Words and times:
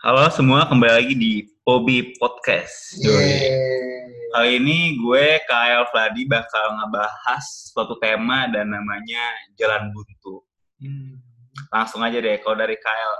Halo 0.00 0.32
semua, 0.32 0.64
kembali 0.64 0.92
lagi 0.96 1.12
di 1.12 1.44
Pobi 1.60 2.16
Podcast. 2.16 2.96
Kali 4.32 4.56
ini 4.56 4.96
gue, 4.96 5.44
Kyle 5.44 5.84
Vladi, 5.92 6.24
bakal 6.24 6.72
ngebahas 6.80 7.44
suatu 7.68 8.00
tema 8.00 8.48
dan 8.48 8.72
namanya 8.72 9.20
Jalan 9.60 9.92
Buntu. 9.92 10.40
Langsung 11.68 12.00
aja 12.00 12.16
deh, 12.16 12.40
kalau 12.40 12.56
dari 12.56 12.80
Kyle, 12.80 13.18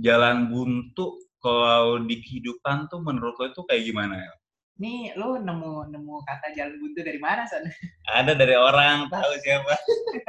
Jalan 0.00 0.48
Buntu 0.48 1.20
kalau 1.36 2.00
di 2.00 2.24
kehidupan 2.24 2.88
tuh 2.88 3.04
menurut 3.04 3.36
lo 3.36 3.52
itu 3.52 3.60
kayak 3.68 3.84
gimana 3.84 4.16
ya? 4.16 4.32
Nih, 4.80 5.12
lu 5.20 5.36
nemu 5.36 5.92
nemu 5.92 6.14
kata 6.24 6.56
jalan 6.56 6.80
buntu 6.80 7.04
dari 7.04 7.20
mana, 7.20 7.44
Son? 7.44 7.60
Ada 8.08 8.32
dari 8.32 8.56
orang, 8.56 9.12
tahu 9.12 9.36
siapa? 9.44 9.68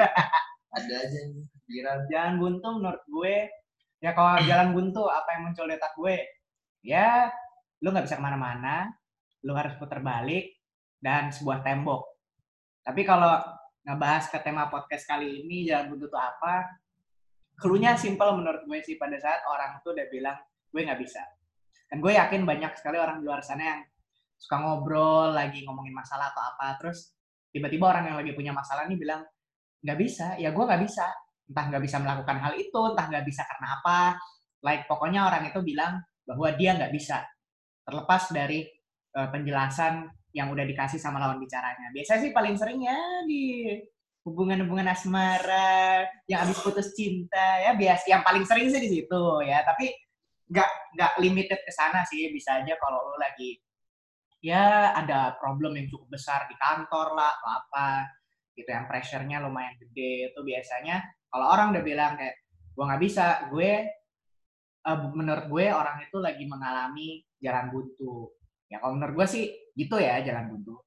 ada 0.76 0.96
aja 1.00 1.20
nih 1.32 1.48
Jalan 2.12 2.44
buntu 2.44 2.76
menurut 2.76 3.04
gue, 3.08 3.48
ya 4.04 4.11
kalau 4.14 4.38
jalan 4.50 4.73
buntu 4.73 5.05
apa 5.09 5.38
yang 5.38 5.41
muncul 5.50 5.66
di 5.66 5.75
otak 5.75 5.94
gue? 5.98 6.17
Ya, 6.85 7.31
lu 7.84 7.91
nggak 7.94 8.05
bisa 8.05 8.17
ke 8.17 8.23
mana-mana, 8.23 8.89
lu 9.44 9.53
harus 9.53 9.76
putar 9.77 9.99
balik, 9.99 10.58
dan 11.02 11.30
sebuah 11.30 11.62
tembok. 11.62 12.05
Tapi 12.81 13.02
kalau 13.03 13.38
ngebahas 13.84 14.31
ke 14.31 14.38
tema 14.41 14.67
podcast 14.72 15.03
kali 15.08 15.44
ini, 15.44 15.67
jalan 15.67 15.94
buntu 15.94 16.09
itu 16.09 16.17
apa? 16.17 16.80
Cluenya 17.58 17.98
simple 17.98 18.38
menurut 18.38 18.63
gue 18.70 18.80
sih 18.86 18.95
pada 19.02 19.17
saat 19.17 19.41
orang 19.49 19.81
tuh 19.81 19.98
udah 19.98 20.08
bilang, 20.08 20.38
gue 20.72 20.81
nggak 20.84 21.00
bisa. 21.02 21.23
Dan 21.88 22.03
gue 22.03 22.14
yakin 22.14 22.44
banyak 22.44 22.75
sekali 22.77 23.00
orang 23.00 23.23
di 23.23 23.25
luar 23.25 23.41
sana 23.41 23.64
yang 23.64 23.81
suka 24.38 24.61
ngobrol, 24.61 25.34
lagi 25.34 25.66
ngomongin 25.66 25.95
masalah 25.98 26.30
atau 26.30 26.44
apa, 26.53 26.77
terus 26.77 27.17
tiba-tiba 27.50 27.89
orang 27.89 28.14
yang 28.14 28.17
lagi 28.22 28.38
punya 28.38 28.53
masalah 28.53 28.86
nih 28.86 29.00
bilang, 29.00 29.25
nggak 29.81 29.98
bisa, 29.98 30.38
ya 30.38 30.53
gue 30.53 30.64
nggak 30.64 30.81
bisa. 30.86 31.08
Entah 31.48 31.66
nggak 31.72 31.84
bisa 31.84 31.98
melakukan 32.04 32.38
hal 32.44 32.54
itu, 32.60 32.80
entah 32.92 33.06
nggak 33.08 33.26
bisa 33.26 33.42
karena 33.48 33.68
apa. 33.80 34.00
Like, 34.62 34.84
pokoknya 34.86 35.28
orang 35.28 35.48
itu 35.48 35.60
bilang 35.64 36.04
bahwa 36.28 36.50
dia 36.56 36.76
nggak 36.76 36.92
bisa. 36.92 37.23
Terlepas 37.88 38.30
dari 38.36 38.67
uh, 39.16 39.30
penjelasan 39.31 40.12
yang 40.36 40.52
udah 40.52 40.67
dikasih 40.67 41.00
sama 41.00 41.23
lawan 41.23 41.39
bicaranya. 41.39 41.89
Biasanya 41.95 42.22
sih 42.28 42.31
paling 42.36 42.56
sering 42.59 42.84
ya 42.84 43.00
di 43.23 43.73
hubungan-hubungan 44.28 44.92
asmara, 44.92 46.04
yang 46.28 46.44
habis 46.44 46.59
putus 46.59 46.92
cinta, 46.92 47.64
ya 47.64 47.72
biasa. 47.80 48.11
Yang 48.11 48.23
paling 48.28 48.44
sering 48.44 48.67
sih 48.67 48.82
di 48.84 48.89
situ 48.92 49.23
ya, 49.48 49.64
tapi 49.64 49.88
nggak 50.52 50.70
nggak 51.00 51.11
limited 51.23 51.59
ke 51.64 51.72
sana 51.72 52.04
sih. 52.04 52.28
Bisa 52.36 52.59
aja 52.59 52.76
kalau 52.76 53.08
lo 53.08 53.16
lagi 53.16 53.56
ya 54.44 54.94
ada 54.94 55.34
problem 55.42 55.73
yang 55.80 55.88
cukup 55.89 56.20
besar 56.20 56.45
di 56.45 56.56
kantor 56.59 57.17
lah 57.17 57.32
atau 57.42 57.50
apa 57.50 57.86
gitu 58.58 58.66
yang 58.66 58.89
pressure-nya 58.89 59.38
lumayan 59.45 59.77
gede. 59.77 60.33
Itu 60.33 60.41
biasanya 60.41 61.05
kalau 61.30 61.53
orang 61.53 61.77
udah 61.77 61.83
bilang 61.86 62.17
kayak 62.17 62.41
gue 62.50 62.83
nggak 62.83 63.02
bisa 63.05 63.25
gue 63.53 63.72
uh, 64.89 64.97
menurut 65.14 65.45
gue 65.45 65.66
orang 65.69 66.02
itu 66.02 66.17
lagi 66.17 66.44
mengalami 66.49 67.22
jalan 67.38 67.69
buntu. 67.69 68.33
Ya 68.67 68.81
kalau 68.81 68.97
menurut 68.97 69.23
gue 69.23 69.27
sih 69.30 69.45
gitu 69.77 70.02
ya 70.02 70.19
jalan 70.25 70.49
buntu. 70.49 70.81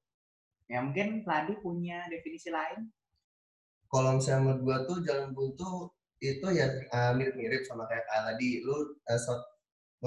Ya 0.71 0.79
mungkin 0.79 1.27
tadi 1.27 1.55
punya 1.59 2.07
definisi 2.07 2.47
lain? 2.47 2.87
Kalau 3.91 4.15
misalnya 4.15 4.39
menurut 4.47 4.61
gua 4.63 4.77
tuh 4.87 4.97
jalan 5.03 5.35
buntu 5.35 5.91
itu 6.23 6.47
ya 6.47 6.71
uh, 6.95 7.11
mirip-mirip 7.11 7.67
sama 7.67 7.83
kayak 7.91 8.07
uh, 8.07 8.31
tadi 8.31 8.63
lu 8.63 8.95
uh, 9.03 9.19
so- 9.19 9.43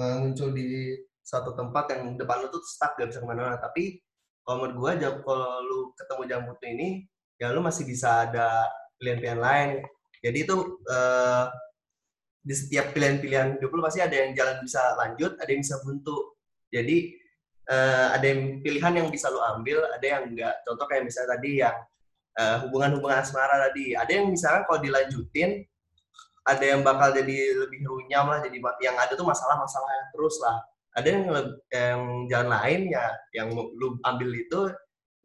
uh, 0.01 0.17
muncul 0.25 0.49
di 0.57 0.97
suatu 1.21 1.53
tempat 1.53 1.93
yang 1.93 2.17
depan 2.17 2.41
lu 2.41 2.49
tuh 2.49 2.65
stuck 2.65 2.97
gak 2.97 3.13
bisa 3.13 3.21
ke 3.21 3.29
mana-mana. 3.29 3.61
Tapi 3.61 4.01
kalau 4.41 4.65
menurut 4.65 4.97
jam 4.97 5.21
kalau 5.21 5.61
lu 5.61 5.93
ketemu 5.93 6.21
jalan 6.33 6.43
buntu 6.49 6.65
ini 6.65 6.87
ya 7.39 7.51
lu 7.51 7.59
masih 7.59 7.83
bisa 7.83 8.27
ada 8.27 8.67
pilihan-pilihan 8.99 9.41
lain. 9.41 9.69
Jadi 10.23 10.37
itu 10.47 10.55
uh, 10.87 11.45
di 12.45 12.53
setiap 12.53 12.93
pilihan-pilihan 12.93 13.57
hidup 13.57 13.73
lu 13.73 13.81
pasti 13.81 14.05
ada 14.05 14.13
yang 14.13 14.37
jalan 14.37 14.61
bisa 14.61 14.81
lanjut 14.95 15.33
ada 15.41 15.49
yang 15.49 15.61
bisa 15.61 15.81
buntu. 15.81 16.37
Jadi 16.69 17.13
uh, 17.69 18.07
ada 18.15 18.25
yang 18.25 18.61
pilihan 18.61 18.93
yang 19.03 19.07
bisa 19.09 19.29
lu 19.29 19.41
ambil 19.41 19.85
ada 19.89 20.05
yang 20.05 20.29
enggak 20.29 20.55
contoh 20.65 20.85
kayak 20.85 21.03
misalnya 21.05 21.29
tadi 21.37 21.51
yang 21.61 21.77
uh, 22.39 22.57
hubungan-hubungan 22.65 23.21
asmara 23.21 23.57
tadi. 23.69 23.97
Ada 23.97 24.11
yang 24.21 24.25
misalkan 24.31 24.63
kalau 24.69 24.79
dilanjutin 24.81 25.65
ada 26.45 26.61
yang 26.61 26.85
bakal 26.85 27.09
jadi 27.09 27.57
lebih 27.65 27.81
runyam 27.89 28.29
lah 28.29 28.37
jadi 28.45 28.61
yang 28.85 28.93
ada 29.01 29.17
tuh 29.17 29.25
masalah-masalah 29.25 29.89
yang 29.89 30.09
terus 30.13 30.37
lah. 30.41 30.57
Ada 30.95 31.07
yang 31.11 31.23
yang 31.75 32.01
jalan 32.31 32.49
lain 32.55 32.81
ya 32.87 33.05
yang 33.35 33.51
lu 33.51 33.99
ambil 33.99 34.29
itu 34.31 34.71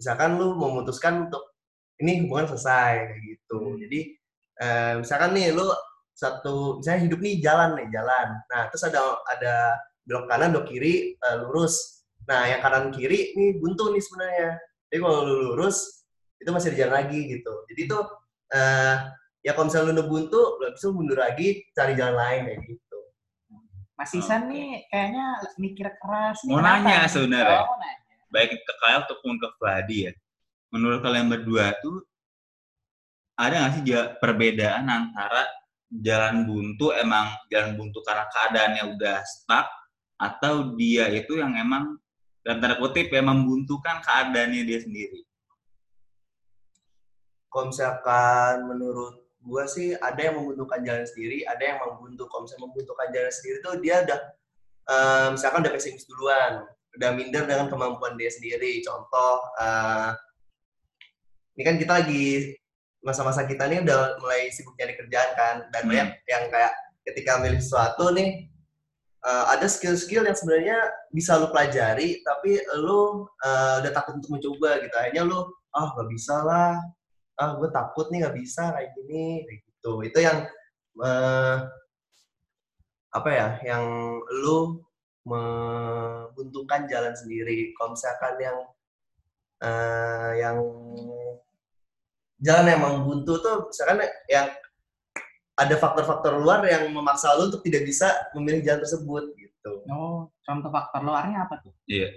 misalkan 0.01 0.41
lu 0.41 0.57
memutuskan 0.57 1.31
untuk 1.31 1.50
ini 2.01 2.27
hubungan 2.27 2.51
selesai 2.51 2.93
kayak 3.13 3.23
gitu 3.23 3.59
jadi 3.81 4.01
eh, 4.61 4.93
misalkan 5.01 5.31
nih 5.37 5.53
lu 5.53 5.69
satu 6.17 6.81
misalnya 6.81 7.01
hidup 7.09 7.21
nih 7.21 7.35
jalan 7.41 7.71
nih 7.77 7.89
jalan 7.93 8.29
nah 8.53 8.63
terus 8.69 8.85
ada 8.89 9.01
ada 9.31 9.55
belok 10.05 10.25
kanan 10.29 10.53
belok 10.53 10.67
kiri 10.69 11.15
eh, 11.15 11.37
lurus 11.45 12.05
nah 12.29 12.45
yang 12.49 12.61
kanan 12.61 12.93
kiri 12.93 13.33
nih 13.37 13.57
buntu 13.61 13.93
nih 13.93 14.03
sebenarnya 14.03 14.51
jadi 14.91 14.99
kalau 15.01 15.19
lu 15.25 15.35
lurus 15.53 16.05
itu 16.41 16.51
masih 16.53 16.73
ada 16.73 16.79
jalan 16.85 16.95
lagi 17.05 17.21
gitu 17.37 17.53
jadi 17.73 17.81
itu 17.89 17.99
eh, 18.57 18.97
ya 19.45 19.51
kalau 19.57 19.67
misalnya 19.69 19.87
lu 19.89 19.95
udah 19.97 20.07
buntu 20.09 20.41
lu 20.61 20.67
bisa 20.73 20.87
mundur 20.93 21.19
lagi 21.21 21.49
cari 21.73 21.93
jalan 21.97 22.17
lain 22.17 22.41
kayak 22.49 22.61
gitu 22.65 22.99
Mas 24.01 24.17
Isan 24.17 24.49
nih 24.49 24.89
kayaknya 24.89 25.27
mikir 25.61 25.93
keras 26.01 26.41
nih. 26.49 26.57
Mau 26.57 26.65
Kenapa 26.65 26.89
nanya 26.89 27.05
nih? 27.05 27.13
sebenarnya. 27.13 27.61
Oh, 27.61 27.69
mau 27.69 27.77
nanya. 27.85 28.17
Baik 28.33 28.57
ke 28.57 28.75
Kyle 28.81 29.01
ataupun 29.05 29.33
ke 29.37 29.49
Vladi 29.61 29.99
ya. 30.09 30.13
Menurut 30.71 31.03
kalian 31.03 31.27
berdua 31.27 31.75
tuh, 31.83 32.03
ada 33.35 33.67
nggak 33.67 33.73
sih 33.75 33.83
perbedaan 34.21 34.87
antara 34.87 35.49
jalan 35.91 36.47
buntu 36.47 36.95
emang 36.95 37.35
jalan 37.51 37.75
buntu 37.75 37.99
karena 38.07 38.31
keadaannya 38.31 38.85
udah 38.95 39.19
stuck 39.27 39.67
atau 40.21 40.77
dia 40.79 41.11
itu 41.11 41.41
yang 41.41 41.57
emang 41.59 41.99
dalam 42.45 42.63
tanda 42.63 42.77
kutip 42.79 43.11
ya 43.11 43.25
membuntukan 43.25 44.05
keadaannya 44.05 44.63
dia 44.65 44.81
sendiri. 44.81 45.21
kalau 47.51 47.75
misalkan 47.75 48.63
menurut 48.71 49.27
gua 49.43 49.67
sih 49.67 49.99
ada 49.99 50.21
yang 50.23 50.39
membutuhkan 50.39 50.87
jalan 50.87 51.03
sendiri, 51.03 51.43
ada 51.51 51.59
yang 51.59 51.79
membuntu. 51.83 52.31
Kalau 52.31 52.47
misalnya 52.47 52.63
membutuhkan 52.71 53.09
jalan 53.11 53.33
sendiri 53.35 53.57
tuh 53.59 53.75
dia 53.83 53.97
udah 54.07 54.21
eh, 54.87 55.29
misalkan 55.35 55.61
udah 55.67 55.73
pesimis 55.75 56.07
duluan, 56.07 56.53
udah 56.95 57.11
minder 57.11 57.43
dengan 57.51 57.67
kemampuan 57.67 58.15
dia 58.15 58.31
sendiri. 58.31 58.79
Contoh, 58.87 59.43
eh, 59.59 60.15
ini 61.61 61.63
kan 61.69 61.77
kita 61.77 61.93
lagi 62.01 62.57
masa-masa 63.05 63.45
kita 63.45 63.69
nih 63.69 63.85
udah 63.85 64.17
mulai 64.17 64.49
sibuk 64.49 64.73
nyari 64.81 64.97
kerjaan 64.97 65.31
kan, 65.37 65.57
dan 65.69 65.83
Hmm. 65.85 65.89
banyak 65.93 66.09
yang 66.25 66.45
kayak 66.49 66.73
ketika 67.05 67.37
milih 67.37 67.61
sesuatu 67.61 68.09
nih 68.17 68.49
eh, 69.21 69.45
ada 69.53 69.69
skill-skill 69.69 70.25
yang 70.25 70.33
sebenarnya 70.33 70.81
bisa 71.13 71.37
lu 71.37 71.53
pelajari, 71.53 72.25
tapi 72.25 72.57
lu 72.81 73.29
eh, 73.45 73.75
udah 73.85 73.93
takut 73.93 74.17
untuk 74.17 74.33
mencoba 74.41 74.81
gitu. 74.81 74.95
Akhirnya 74.97 75.29
lu 75.29 75.45
ah 75.77 75.93
nggak 75.93 76.09
bisa 76.09 76.41
lah, 76.41 76.81
ah 77.37 77.51
gue 77.61 77.69
takut 77.69 78.09
nih 78.09 78.25
nggak 78.25 78.37
bisa 78.41 78.73
kayak 78.73 78.91
gini. 78.97 79.45
Kayak 79.45 79.61
gitu. 79.69 79.93
Itu 80.01 80.19
yang 80.25 80.39
eh, 81.05 81.57
apa 83.13 83.29
ya 83.29 83.49
yang 83.69 83.85
lu 84.41 84.81
membuntukan 85.29 86.89
jalan 86.89 87.13
sendiri. 87.13 87.77
Kalau 87.77 87.93
misalkan 87.93 88.35
yang 88.41 88.59
eh, 89.61 90.33
yang 90.41 90.57
jalan 92.41 92.67
yang 92.67 92.81
membuntu 92.81 93.37
tuh 93.39 93.69
misalkan 93.69 94.01
yang 94.27 94.49
ada 95.55 95.75
faktor-faktor 95.77 96.41
luar 96.41 96.65
yang 96.65 96.89
memaksa 96.89 97.37
lu 97.37 97.49
untuk 97.49 97.61
tidak 97.61 97.85
bisa 97.85 98.09
memilih 98.33 98.65
jalan 98.65 98.81
tersebut 98.81 99.25
gitu 99.37 99.73
Oh, 99.87 100.33
contoh 100.41 100.73
faktor 100.73 101.05
luarnya 101.05 101.45
apa 101.45 101.61
tuh? 101.61 101.73
Iya. 101.85 102.09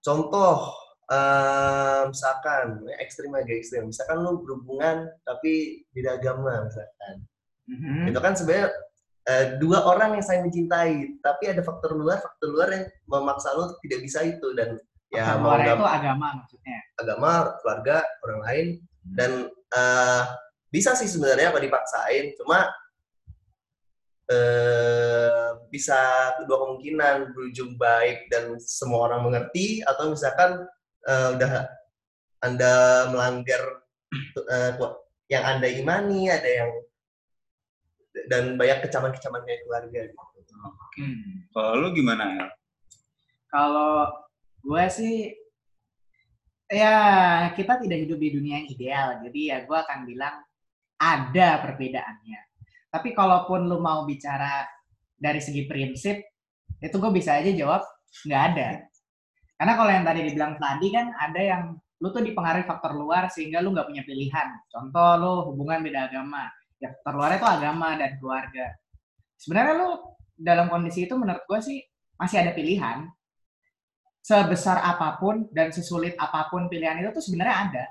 contoh 0.00 0.72
eh, 1.06 2.00
misalkan 2.08 2.80
ekstrim 2.96 3.30
agak 3.30 3.60
ekstrim 3.60 3.84
misalkan 3.84 4.24
lu 4.24 4.40
berhubungan 4.40 5.12
tapi 5.22 5.84
beda 5.92 6.16
agama 6.16 6.64
misalkan 6.64 7.24
Mhm. 7.68 8.10
itu 8.10 8.18
kan 8.18 8.32
sebenarnya 8.34 8.66
eh, 9.28 9.60
dua 9.60 9.84
orang 9.84 10.16
yang 10.16 10.24
saling 10.24 10.48
mencintai 10.48 11.20
tapi 11.20 11.44
ada 11.46 11.60
faktor 11.60 11.92
luar 11.92 12.18
faktor 12.18 12.48
luar 12.48 12.72
yang 12.72 12.84
memaksa 13.06 13.52
lu 13.52 13.68
untuk 13.68 13.78
tidak 13.84 14.00
bisa 14.02 14.24
itu 14.24 14.48
dan 14.56 14.74
ya 15.12 15.36
mau 15.36 15.54
itu 15.54 15.84
agama 15.84 16.40
maksudnya. 16.40 16.78
agama 16.96 17.30
keluarga 17.60 17.96
orang 18.24 18.40
lain 18.42 18.66
dan 19.04 19.48
eh, 19.50 20.22
bisa 20.70 20.94
sih 20.94 21.08
sebenarnya 21.08 21.50
apa 21.50 21.60
dipaksain 21.62 22.36
cuma 22.38 22.68
eh, 24.30 25.48
bisa 25.70 25.98
kedua 26.38 26.66
kemungkinan 26.66 27.34
berujung 27.34 27.74
baik 27.80 28.30
dan 28.30 28.58
semua 28.60 29.10
orang 29.10 29.26
mengerti 29.26 29.82
atau 29.82 30.12
misalkan 30.12 30.64
eh, 31.08 31.28
udah 31.36 31.52
anda 32.44 32.74
melanggar 33.12 33.62
eh, 34.36 34.72
yang 35.30 35.44
anda 35.46 35.68
imani 35.70 36.30
ada 36.30 36.50
yang 36.50 36.70
dan 38.26 38.58
banyak 38.58 38.82
kecaman-kecaman 38.86 39.46
kayak 39.46 39.62
keluarga 39.62 40.00
gitu. 40.10 40.18
Hmm. 40.98 41.46
Kalau 41.54 41.72
lu 41.78 41.88
gimana 41.94 42.24
ya? 42.36 42.46
Kalau 43.48 44.10
gue 44.60 44.84
sih 44.90 45.32
ya 46.70 46.94
kita 47.58 47.82
tidak 47.82 47.98
hidup 48.06 48.18
di 48.22 48.30
dunia 48.38 48.62
yang 48.62 48.68
ideal 48.70 49.08
jadi 49.26 49.40
ya 49.42 49.58
gue 49.66 49.78
akan 49.78 49.98
bilang 50.06 50.34
ada 51.02 51.48
perbedaannya 51.66 52.40
tapi 52.90 53.14
kalaupun 53.14 53.70
lu 53.70 53.78
mau 53.78 54.02
bicara 54.02 54.66
dari 55.20 55.38
segi 55.38 55.68
prinsip 55.68 56.16
Itu 56.80 56.96
gue 56.96 57.12
bisa 57.12 57.36
aja 57.36 57.52
jawab 57.52 57.84
nggak 58.24 58.42
ada. 58.52 58.68
Karena 59.60 59.72
kalau 59.76 59.90
yang 59.92 60.04
tadi 60.08 60.20
dibilang 60.24 60.56
tadi 60.56 60.88
kan 60.88 61.12
ada 61.12 61.36
yang 61.36 61.62
lu 62.00 62.08
tuh 62.08 62.24
dipengaruhi 62.24 62.64
faktor 62.64 62.96
luar 62.96 63.28
sehingga 63.28 63.60
lu 63.60 63.76
nggak 63.76 63.84
punya 63.84 64.02
pilihan. 64.08 64.48
Contoh 64.72 65.10
lu 65.20 65.32
hubungan 65.52 65.84
beda 65.84 66.08
agama. 66.08 66.48
Ya 66.80 66.88
faktor 66.96 67.20
luarnya 67.20 67.36
itu 67.36 67.48
agama 67.52 67.88
dan 68.00 68.10
keluarga. 68.16 68.66
Sebenarnya 69.36 69.74
lu 69.76 69.88
dalam 70.40 70.72
kondisi 70.72 71.04
itu 71.04 71.14
menurut 71.20 71.44
gue 71.44 71.60
sih 71.60 71.78
masih 72.16 72.48
ada 72.48 72.56
pilihan. 72.56 73.04
Sebesar 74.20 74.84
apa 74.84 75.16
pun 75.16 75.48
dan 75.50 75.72
sesulit 75.72 76.14
apa 76.20 76.52
pun 76.52 76.68
pilihan 76.68 77.00
itu 77.00 77.10
tuh 77.16 77.24
sebenarnya 77.24 77.56
ada. 77.56 77.84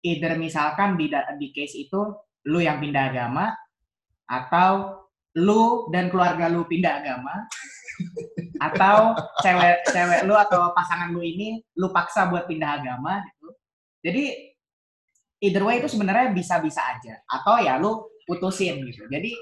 Either 0.00 0.40
misalkan 0.40 0.96
di, 0.96 1.12
di 1.12 1.48
case 1.52 1.76
itu 1.76 2.00
lu 2.48 2.58
yang 2.64 2.80
pindah 2.80 3.12
agama 3.12 3.52
atau 4.24 5.04
lu 5.36 5.92
dan 5.92 6.08
keluarga 6.08 6.48
lu 6.48 6.64
pindah 6.64 7.04
agama 7.04 7.44
atau 8.66 9.12
cewek 9.44 9.84
cewek 9.92 10.20
lu 10.24 10.34
atau 10.34 10.72
pasangan 10.72 11.12
lu 11.12 11.20
ini 11.20 11.60
lu 11.76 11.92
paksa 11.92 12.32
buat 12.32 12.48
pindah 12.48 12.80
agama 12.80 13.20
gitu. 13.28 13.48
Jadi 14.00 14.24
either 15.44 15.64
way 15.64 15.80
itu 15.80 15.88
sebenarnya 15.92 16.32
bisa-bisa 16.32 16.80
aja 16.80 17.20
atau 17.28 17.60
ya 17.60 17.76
lu 17.76 18.08
putusin 18.24 18.80
gitu. 18.88 19.04
Jadi 19.12 19.36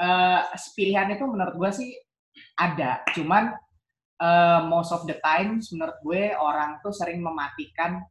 uh, 0.00 0.40
pilihan 0.76 1.08
itu 1.14 1.24
menurut 1.24 1.54
gue 1.56 1.70
sih 1.72 1.90
ada, 2.58 3.02
cuman 3.14 3.54
uh, 4.20 4.66
most 4.66 4.90
of 4.94 5.06
the 5.08 5.18
time 5.22 5.58
menurut 5.58 5.98
gue 6.02 6.22
orang 6.34 6.78
tuh 6.84 6.94
sering 6.94 7.22
mematikan 7.22 8.02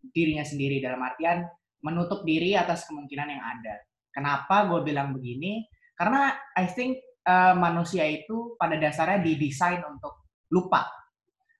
dirinya 0.00 0.46
sendiri 0.46 0.78
dalam 0.78 1.02
artian 1.02 1.46
menutup 1.82 2.22
diri 2.26 2.54
atas 2.58 2.86
kemungkinan 2.88 3.28
yang 3.30 3.42
ada. 3.42 3.74
Kenapa 4.10 4.64
gue 4.66 4.80
bilang 4.82 5.12
begini? 5.12 5.66
Karena 5.94 6.32
I 6.56 6.66
think 6.72 6.98
uh, 7.26 7.52
manusia 7.52 8.06
itu 8.08 8.56
pada 8.56 8.74
dasarnya 8.80 9.20
didesain 9.20 9.84
untuk 9.84 10.26
lupa. 10.50 10.88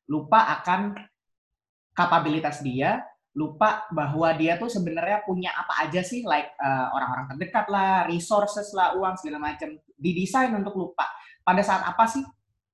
Lupa 0.08 0.56
akan 0.60 0.94
kapabilitas 1.92 2.62
dia, 2.62 3.02
lupa 3.36 3.84
bahwa 3.92 4.32
dia 4.32 4.56
tuh 4.56 4.72
sebenarnya 4.72 5.20
punya 5.26 5.52
apa 5.52 5.84
aja 5.84 6.00
sih, 6.00 6.24
like 6.24 6.52
uh, 6.56 6.88
orang-orang 6.96 7.36
terdekat 7.36 7.66
lah, 7.68 8.08
resources 8.08 8.72
lah, 8.72 8.96
uang 8.96 9.16
segala 9.20 9.52
macam, 9.52 9.76
didesain 10.00 10.52
untuk 10.56 10.72
lupa. 10.76 11.04
Pada 11.44 11.60
saat 11.60 11.84
apa 11.84 12.04
sih? 12.08 12.24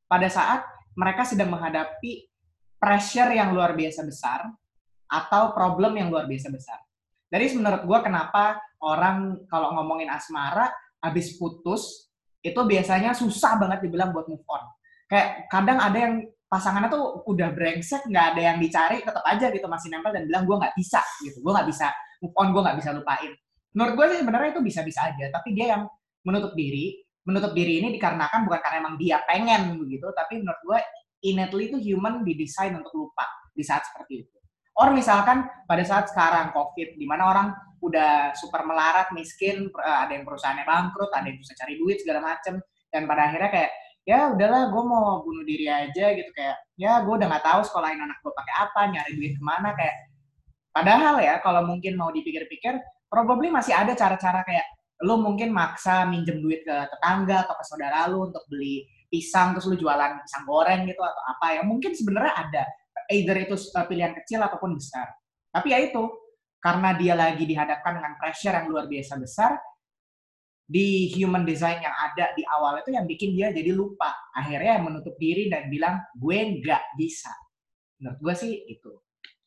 Pada 0.06 0.28
saat 0.30 0.62
mereka 0.98 1.22
sedang 1.24 1.52
menghadapi 1.52 2.28
pressure 2.76 3.30
yang 3.32 3.54
luar 3.54 3.72
biasa 3.78 4.02
besar 4.02 4.50
atau 5.06 5.52
problem 5.52 5.96
yang 5.96 6.08
luar 6.08 6.24
biasa 6.26 6.48
besar. 6.48 6.80
Jadi 7.32 7.56
menurut 7.56 7.82
gue 7.88 7.98
kenapa 8.04 8.60
orang 8.84 9.48
kalau 9.48 9.72
ngomongin 9.78 10.12
asmara 10.12 10.68
habis 11.00 11.36
putus 11.40 12.12
itu 12.42 12.58
biasanya 12.58 13.14
susah 13.14 13.56
banget 13.56 13.86
dibilang 13.86 14.10
buat 14.10 14.26
move 14.26 14.44
on. 14.50 14.62
Kayak 15.06 15.46
kadang 15.48 15.78
ada 15.78 15.98
yang 15.98 16.14
pasangannya 16.52 16.92
tuh 16.92 17.24
udah 17.24 17.48
brengsek, 17.56 18.04
nggak 18.04 18.36
ada 18.36 18.40
yang 18.52 18.58
dicari, 18.60 19.00
tetap 19.00 19.24
aja 19.24 19.48
gitu 19.48 19.64
masih 19.70 19.88
nempel 19.88 20.12
dan 20.12 20.28
bilang 20.28 20.44
gue 20.44 20.56
nggak 20.58 20.74
bisa 20.76 21.00
gitu, 21.24 21.40
gue 21.40 21.52
nggak 21.52 21.68
bisa 21.70 21.88
move 22.20 22.34
on, 22.36 22.52
gue 22.52 22.60
nggak 22.60 22.76
bisa 22.82 22.90
lupain. 22.92 23.32
Menurut 23.72 23.92
gue 23.96 24.06
sih 24.12 24.18
sebenarnya 24.20 24.48
itu 24.52 24.60
bisa-bisa 24.60 25.00
aja, 25.08 25.24
tapi 25.32 25.56
dia 25.56 25.66
yang 25.78 25.82
menutup 26.28 26.52
diri, 26.52 27.01
menutup 27.22 27.54
diri 27.54 27.78
ini 27.82 27.94
dikarenakan 27.94 28.46
bukan 28.46 28.60
karena 28.60 28.76
emang 28.82 28.94
dia 28.98 29.22
pengen 29.26 29.78
begitu, 29.78 30.10
tapi 30.14 30.42
menurut 30.42 30.60
gue 30.66 30.78
innately 31.22 31.70
itu 31.70 31.78
human 31.78 32.26
didesain 32.26 32.74
untuk 32.74 32.90
lupa 32.94 33.26
di 33.54 33.62
saat 33.62 33.86
seperti 33.86 34.26
itu. 34.26 34.36
Or 34.80 34.90
misalkan 34.90 35.46
pada 35.68 35.84
saat 35.84 36.08
sekarang 36.10 36.50
COVID, 36.56 36.96
di 36.96 37.06
mana 37.06 37.28
orang 37.28 37.48
udah 37.82 38.32
super 38.34 38.64
melarat, 38.64 39.12
miskin, 39.12 39.68
eh, 39.68 39.98
ada 40.06 40.14
yang 40.14 40.24
perusahaannya 40.24 40.64
bangkrut, 40.64 41.10
ada 41.12 41.26
yang 41.28 41.38
susah 41.38 41.56
cari 41.58 41.74
duit 41.76 42.00
segala 42.00 42.24
macem, 42.24 42.58
dan 42.88 43.04
pada 43.04 43.28
akhirnya 43.28 43.50
kayak 43.52 43.70
ya 44.02 44.34
udahlah 44.34 44.72
gue 44.74 44.82
mau 44.82 45.22
bunuh 45.22 45.46
diri 45.46 45.70
aja 45.70 46.10
gitu 46.10 46.26
kayak 46.34 46.58
ya 46.74 47.06
gue 47.06 47.14
udah 47.14 47.28
nggak 47.30 47.46
tahu 47.46 47.60
sekolahin 47.62 48.02
anak 48.02 48.18
gue 48.18 48.32
pakai 48.34 48.54
apa, 48.58 48.80
nyari 48.90 49.12
duit 49.14 49.32
ke 49.38 49.42
mana 49.44 49.70
kayak 49.78 49.96
padahal 50.74 51.14
ya 51.22 51.38
kalau 51.38 51.62
mungkin 51.68 51.94
mau 51.94 52.10
dipikir-pikir, 52.10 52.80
probably 53.06 53.52
masih 53.52 53.76
ada 53.76 53.92
cara-cara 53.94 54.42
kayak 54.42 54.66
lo 55.02 55.18
mungkin 55.18 55.50
maksa 55.50 56.06
minjem 56.06 56.38
duit 56.38 56.62
ke 56.62 56.76
tetangga 56.88 57.46
atau 57.46 57.54
ke 57.58 57.64
saudara 57.66 58.06
lo 58.06 58.30
untuk 58.30 58.46
beli 58.46 58.86
pisang 59.10 59.52
terus 59.52 59.68
lu 59.68 59.76
jualan 59.76 60.22
pisang 60.24 60.46
goreng 60.48 60.88
gitu 60.88 61.02
atau 61.02 61.22
apa 61.26 61.58
ya 61.58 61.62
mungkin 61.66 61.92
sebenarnya 61.92 62.34
ada 62.38 62.62
either 63.12 63.36
itu 63.36 63.54
eh, 63.58 63.86
pilihan 63.86 64.14
kecil 64.22 64.40
ataupun 64.40 64.78
besar 64.78 65.10
tapi 65.52 65.74
ya 65.74 65.84
itu 65.84 66.22
karena 66.62 66.94
dia 66.94 67.14
lagi 67.18 67.42
dihadapkan 67.42 67.98
dengan 67.98 68.14
pressure 68.16 68.54
yang 68.54 68.70
luar 68.70 68.86
biasa 68.86 69.18
besar, 69.18 69.58
di 70.62 71.10
human 71.10 71.42
design 71.42 71.82
yang 71.82 71.92
ada 71.92 72.30
di 72.38 72.46
awal 72.46 72.78
itu 72.78 72.94
yang 72.94 73.02
bikin 73.04 73.34
dia 73.34 73.50
jadi 73.50 73.74
lupa. 73.74 74.14
Akhirnya 74.30 74.78
menutup 74.78 75.18
diri 75.18 75.50
dan 75.50 75.66
bilang, 75.66 75.98
gue 76.14 76.62
nggak 76.62 76.94
bisa. 76.94 77.34
Menurut 77.98 78.18
gue 78.22 78.34
sih 78.38 78.52
itu. 78.70 78.94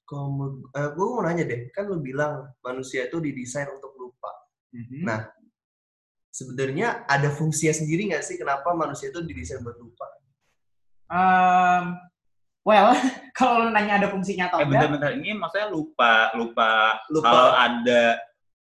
Kalau 0.05 0.59
uh, 0.75 0.89
gue 0.91 1.05
mau 1.07 1.23
nanya 1.23 1.47
deh, 1.47 1.71
kan 1.71 1.87
lu 1.87 2.03
bilang 2.03 2.51
manusia 2.61 3.07
itu 3.07 3.17
didesain 3.23 3.71
untuk 3.71 3.95
lupa. 3.95 4.29
Mm-hmm. 4.75 5.01
Nah, 5.01 5.23
sebenarnya 6.35 7.07
ada 7.07 7.31
fungsinya 7.31 7.71
sendiri 7.71 8.11
nggak 8.11 8.23
sih 8.27 8.35
kenapa 8.35 8.75
manusia 8.75 9.07
itu 9.07 9.23
didesain 9.23 9.63
buat 9.63 9.79
lupa? 9.79 10.07
Um, 11.07 11.95
Well, 12.65 12.97
kalau 13.37 13.61
lu 13.61 13.69
nanya 13.69 14.01
ada 14.01 14.09
fungsinya 14.09 14.49
atau 14.49 14.57
eh, 14.59 14.65
enggak? 14.65 14.89
Bentar-bentar 14.89 15.11
ini 15.21 15.37
maksudnya 15.37 15.69
lupa, 15.69 16.33
lupa, 16.33 16.97
lupa 17.13 17.29
kalau 17.29 17.49
ada 17.53 18.01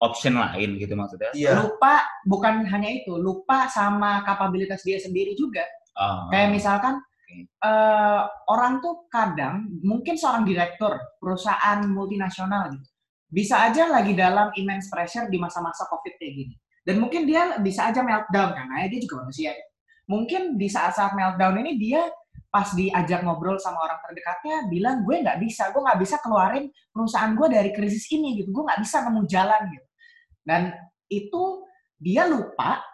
option 0.04 0.36
lain 0.36 0.76
gitu 0.76 0.92
maksudnya? 0.92 1.32
Iya. 1.32 1.64
Lupa 1.64 2.04
bukan 2.28 2.68
hanya 2.68 2.92
itu, 2.92 3.16
lupa 3.16 3.64
sama 3.72 4.20
kapabilitas 4.28 4.84
dia 4.84 5.00
sendiri 5.00 5.32
juga. 5.32 5.64
Oh. 5.96 6.28
Kayak 6.28 6.52
misalkan 6.52 7.00
okay. 7.00 7.48
uh, 7.64 7.64
eh, 7.64 8.22
orang 8.52 8.84
tuh 8.84 9.08
kadang 9.08 9.72
mungkin 9.80 10.20
seorang 10.20 10.44
direktur 10.44 11.00
perusahaan 11.16 11.80
multinasional 11.88 12.76
gitu, 12.76 12.88
bisa 13.32 13.64
aja 13.64 13.88
lagi 13.88 14.12
dalam 14.12 14.52
immense 14.60 14.92
pressure 14.92 15.32
di 15.32 15.40
masa-masa 15.40 15.88
covid 15.88 16.12
kayak 16.20 16.34
gini. 16.44 16.54
Dan 16.84 17.00
mungkin 17.00 17.24
dia 17.24 17.56
bisa 17.64 17.88
aja 17.88 18.04
meltdown 18.04 18.52
karena 18.52 18.84
dia 18.86 19.00
juga 19.00 19.24
manusia. 19.24 19.56
Mungkin 20.04 20.60
di 20.60 20.68
saat-saat 20.68 21.16
meltdown 21.16 21.56
ini 21.64 21.80
dia 21.80 22.04
pas 22.52 22.70
diajak 22.70 23.24
ngobrol 23.26 23.58
sama 23.58 23.82
orang 23.82 23.98
terdekatnya 24.04 24.70
bilang 24.70 25.02
gue 25.02 25.26
nggak 25.26 25.42
bisa 25.42 25.74
gue 25.74 25.82
nggak 25.82 25.98
bisa 25.98 26.22
keluarin 26.22 26.70
perusahaan 26.94 27.34
gue 27.34 27.48
dari 27.50 27.70
krisis 27.72 28.04
ini 28.12 28.38
gitu. 28.38 28.52
Gue 28.52 28.68
nggak 28.68 28.84
bisa 28.84 29.00
nemu 29.00 29.22
jalan 29.24 29.62
gitu. 29.72 29.88
Dan 30.44 30.62
itu 31.08 31.42
dia 31.96 32.28
lupa 32.28 32.84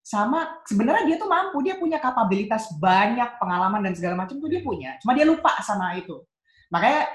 sama 0.00 0.62
sebenarnya 0.64 1.04
dia 1.06 1.16
tuh 1.20 1.28
mampu 1.28 1.60
dia 1.60 1.76
punya 1.76 1.98
kapabilitas 2.00 2.70
banyak 2.80 3.36
pengalaman 3.36 3.84
dan 3.84 3.92
segala 3.98 4.24
macam 4.24 4.38
tuh 4.38 4.48
dia 4.48 4.62
punya. 4.62 4.94
Cuma 5.02 5.12
dia 5.12 5.26
lupa 5.26 5.58
sama 5.60 5.98
itu. 5.98 6.22
Makanya 6.70 7.10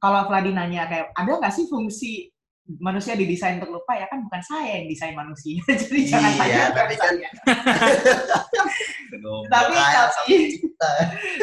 kalau 0.00 0.30
Vladi 0.30 0.54
nanya 0.54 0.88
kayak 0.88 1.12
ada 1.12 1.30
nggak 1.36 1.52
sih 1.52 1.66
fungsi 1.68 2.30
manusia 2.78 3.18
didesain 3.18 3.58
untuk 3.58 3.82
lupa 3.82 3.98
ya 3.98 4.06
kan 4.06 4.22
bukan 4.22 4.42
saya 4.44 4.78
yang 4.78 4.86
desain 4.86 5.16
manusia. 5.16 5.58
Jadi 5.80 6.00
iya, 6.06 6.10
jangan 6.14 6.32
tanya 6.38 6.60
tapi 6.70 6.94
kan 6.94 7.14
tapi 9.50 9.74
tapi 9.80 10.36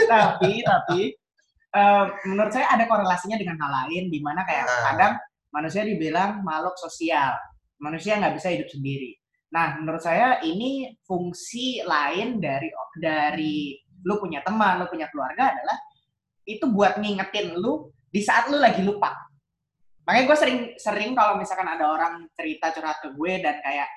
tapi 0.07 0.51
tapi 0.63 1.01
uh, 1.75 2.05
menurut 2.29 2.51
saya 2.55 2.71
ada 2.71 2.87
korelasinya 2.87 3.35
dengan 3.35 3.59
hal 3.59 3.71
lain 3.83 4.07
di 4.07 4.19
mana 4.23 4.47
kayak 4.47 4.63
nah. 4.63 4.81
kadang 4.93 5.13
manusia 5.51 5.83
dibilang 5.83 6.45
makhluk 6.47 6.79
sosial 6.79 7.35
manusia 7.83 8.15
nggak 8.15 8.35
bisa 8.39 8.47
hidup 8.55 8.69
sendiri. 8.71 9.19
Nah 9.51 9.79
menurut 9.79 9.99
saya 9.99 10.39
ini 10.43 10.95
fungsi 11.03 11.83
lain 11.83 12.39
dari 12.39 12.71
dari 12.95 13.75
lu 14.07 14.15
punya 14.21 14.39
teman 14.45 14.79
lu 14.79 14.87
punya 14.87 15.11
keluarga 15.11 15.51
adalah 15.51 15.77
itu 16.47 16.63
buat 16.71 16.95
ngingetin 17.01 17.59
lu 17.59 17.91
di 18.07 18.23
saat 18.23 18.47
lu 18.47 18.57
lagi 18.57 18.81
lupa 18.81 19.26
makanya 20.07 20.25
gue 20.31 20.37
sering 20.39 20.59
sering 20.79 21.11
kalau 21.11 21.35
misalkan 21.35 21.67
ada 21.67 21.83
orang 21.91 22.31
cerita 22.31 22.71
curhat 22.71 23.03
ke 23.03 23.11
gue 23.11 23.33
dan 23.43 23.59
kayak 23.59 23.91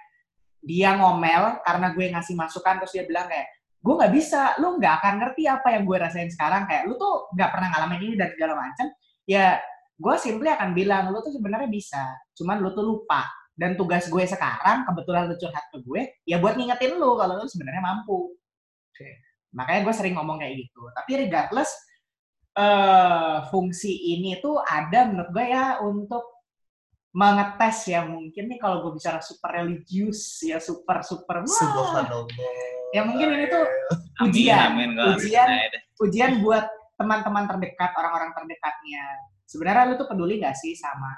dia 0.61 0.99
ngomel 0.99 1.63
karena 1.63 1.87
gue 1.95 2.05
ngasih 2.11 2.35
masukan 2.37 2.83
terus 2.83 2.93
dia 2.93 3.07
bilang 3.07 3.31
kayak 3.31 3.49
gue 3.81 3.95
nggak 3.97 4.13
bisa 4.13 4.61
lu 4.61 4.77
nggak 4.77 4.95
akan 5.01 5.15
ngerti 5.25 5.49
apa 5.49 5.69
yang 5.73 5.89
gue 5.89 5.97
rasain 5.97 6.29
sekarang. 6.29 6.69
Kayak 6.69 6.93
lu 6.93 7.01
tuh 7.01 7.33
nggak 7.33 7.51
pernah 7.51 7.69
ngalamin 7.73 8.01
ini 8.05 8.15
dan 8.21 8.29
segala 8.37 8.55
macam 8.61 8.87
ya 9.25 9.57
gue 10.01 10.15
simply 10.21 10.49
akan 10.49 10.73
bilang 10.77 11.13
lu 11.13 11.21
tuh 11.25 11.33
sebenarnya 11.33 11.69
bisa 11.69 12.03
cuman 12.37 12.61
lu 12.61 12.71
tuh 12.77 12.85
lupa. 12.85 13.25
Dan 13.61 13.77
tugas 13.77 14.09
gue 14.09 14.25
sekarang 14.25 14.89
kebetulan 14.89 15.29
lu 15.29 15.37
curhat 15.37 15.65
ke 15.69 15.79
gue 15.85 16.01
ya 16.25 16.41
buat 16.41 16.57
ngingetin 16.57 16.97
lu 16.97 17.17
kalau 17.17 17.41
lu 17.41 17.45
sebenarnya 17.49 17.83
mampu. 17.85 18.37
Makanya 19.57 19.81
gue 19.85 19.95
sering 19.97 20.15
ngomong 20.17 20.41
kayak 20.41 20.65
gitu. 20.65 20.81
Tapi 20.97 21.27
regardless 21.27 21.73
uh, 22.57 23.47
fungsi 23.51 24.17
ini 24.17 24.39
tuh 24.41 24.59
ada 24.63 25.11
menurut 25.11 25.31
gue 25.31 25.47
ya 25.51 25.79
untuk 25.83 26.25
mengetes 27.11 27.91
ya 27.91 28.07
mungkin 28.07 28.47
nih 28.47 28.59
kalau 28.63 28.87
gue 28.87 28.95
bicara 28.95 29.19
super 29.19 29.51
religius 29.51 30.39
ya 30.47 30.63
super 30.63 31.03
super 31.03 31.43
ya 32.95 33.03
mungkin 33.03 33.35
ini 33.35 33.47
tuh 33.51 33.67
ujian 34.31 34.79
amin, 34.79 34.95
amin, 34.95 35.19
ujian 35.19 35.49
ujian 35.99 36.33
buat 36.39 36.71
teman-teman 37.01 37.49
terdekat 37.49 37.97
orang-orang 37.97 38.37
terdekatnya. 38.37 39.05
Sebenarnya 39.49 39.89
lu 39.89 39.95
tuh 39.97 40.09
peduli 40.13 40.37
gak 40.37 40.53
sih 40.53 40.77
sama 40.77 41.09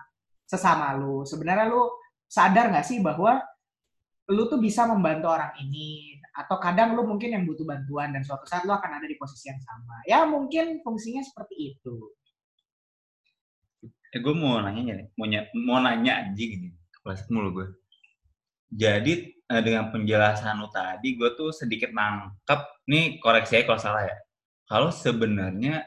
sesama 0.46 0.94
lu? 0.94 1.26
Sebenarnya 1.26 1.66
lu 1.66 1.90
sadar 2.30 2.70
gak 2.70 2.86
sih 2.86 3.02
bahwa 3.02 3.42
lu 4.30 4.46
tuh 4.46 4.62
bisa 4.62 4.86
membantu 4.86 5.26
orang 5.34 5.50
ini 5.58 6.11
atau 6.32 6.56
kadang 6.56 6.96
lu 6.96 7.04
mungkin 7.04 7.36
yang 7.36 7.44
butuh 7.44 7.68
bantuan 7.68 8.08
dan 8.16 8.24
suatu 8.24 8.48
saat 8.48 8.64
lu 8.64 8.72
akan 8.72 8.96
ada 8.96 9.04
di 9.04 9.20
posisi 9.20 9.52
yang 9.52 9.60
sama. 9.60 10.00
Ya 10.08 10.24
mungkin 10.24 10.80
fungsinya 10.80 11.20
seperti 11.20 11.76
itu. 11.76 11.96
Eh, 14.12 14.20
gue 14.20 14.34
mau 14.36 14.60
nanya 14.60 14.92
nih, 14.96 15.06
mau, 15.16 15.24
ny- 15.28 15.52
mau 15.56 15.78
nanya 15.80 16.24
anjing 16.24 16.48
gini, 16.56 16.68
kelas 17.00 17.28
mulu 17.32 17.60
gue. 17.60 17.68
Jadi 18.72 19.12
eh, 19.32 19.62
dengan 19.64 19.92
penjelasan 19.92 20.60
lu 20.60 20.68
tadi, 20.72 21.16
gue 21.16 21.32
tuh 21.36 21.52
sedikit 21.52 21.92
nangkep, 21.92 22.60
nih 22.88 23.20
koreksi 23.20 23.60
aja 23.60 23.64
kalau 23.68 23.80
salah 23.80 24.04
ya. 24.04 24.16
Kalau 24.68 24.88
sebenarnya 24.92 25.84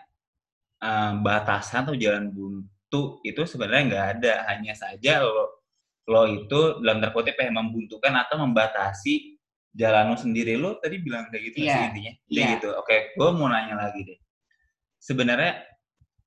eh, 0.81 1.11
batasan 1.21 1.89
atau 1.89 1.97
jalan 1.97 2.29
buntu 2.29 3.21
itu 3.25 3.41
sebenarnya 3.45 3.83
nggak 3.89 4.05
ada, 4.17 4.33
hanya 4.53 4.73
saja 4.77 5.25
lo 5.25 5.65
lo 6.05 6.29
itu 6.29 6.85
dalam 6.85 7.01
tanda 7.01 7.09
kutip 7.09 7.33
ya 7.33 7.49
membuntukan 7.49 8.13
atau 8.13 8.37
membatasi 8.45 9.34
jalan 9.75 10.11
lo 10.11 10.17
sendiri. 10.17 10.55
Lo 10.55 10.79
tadi 10.79 11.03
bilang 11.03 11.27
kayak 11.29 11.43
gitu 11.51 11.57
Iya, 11.67 11.73
sih 11.75 11.83
intinya? 11.91 12.13
Iya 12.25 12.39
iya. 12.39 12.47
gitu. 12.57 12.67
Oke, 12.79 13.11
gue 13.13 13.29
mau 13.35 13.51
nanya 13.51 13.75
lagi 13.75 14.01
deh. 14.07 14.19
Sebenarnya 14.97 15.61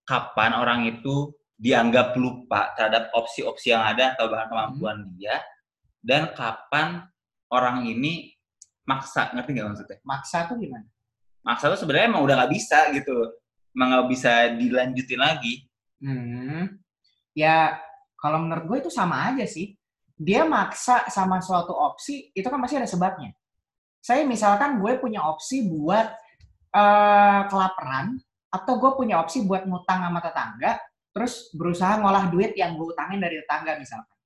kapan 0.04 0.52
orang 0.54 0.80
itu 0.86 1.32
dianggap 1.58 2.14
lupa 2.14 2.70
terhadap 2.78 3.10
opsi-opsi 3.10 3.74
yang 3.74 3.82
ada 3.82 4.14
atau 4.14 4.30
bahkan 4.30 4.46
kemampuan 4.46 4.96
dia 5.18 5.42
dan 5.98 6.30
kapan 6.30 7.02
orang 7.50 7.82
ini 7.82 8.30
maksa 8.86 9.34
ngerti 9.34 9.58
nggak 9.58 9.66
maksudnya 9.66 9.98
Maksa 10.06 10.46
tuh 10.46 10.56
gimana? 10.56 10.86
maksa 11.42 11.66
tuh 11.72 11.80
sebenarnya 11.80 12.12
emang 12.14 12.22
udah 12.22 12.34
nggak 12.38 12.52
bisa 12.54 12.78
gitu 12.94 13.16
emang 13.74 13.88
nggak 13.90 14.06
bisa 14.12 14.32
dilanjutin 14.54 15.18
lagi 15.18 15.54
Hmm. 15.98 16.78
Ya 17.34 17.74
kalau 18.14 18.38
menurut 18.38 18.64
gue 18.70 18.78
itu 18.86 18.90
sama 18.94 19.34
aja 19.34 19.42
sih. 19.46 19.74
Dia 20.18 20.42
maksa 20.42 21.06
sama 21.06 21.38
suatu 21.38 21.70
opsi 21.70 22.34
itu 22.34 22.46
kan 22.50 22.58
pasti 22.58 22.74
ada 22.74 22.90
sebabnya. 22.90 23.30
Saya 24.02 24.26
misalkan 24.26 24.82
gue 24.82 24.98
punya 24.98 25.22
opsi 25.22 25.62
buat 25.70 26.10
eh, 26.74 27.40
kelaparan 27.46 28.18
atau 28.48 28.74
gue 28.80 28.90
punya 28.98 29.22
opsi 29.22 29.46
buat 29.46 29.62
ngutang 29.68 30.02
sama 30.02 30.18
tetangga, 30.18 30.80
terus 31.14 31.52
berusaha 31.54 32.00
ngolah 32.02 32.32
duit 32.32 32.56
yang 32.58 32.74
gue 32.74 32.90
utangin 32.90 33.22
dari 33.22 33.38
tetangga 33.38 33.78
misalkan. 33.78 34.16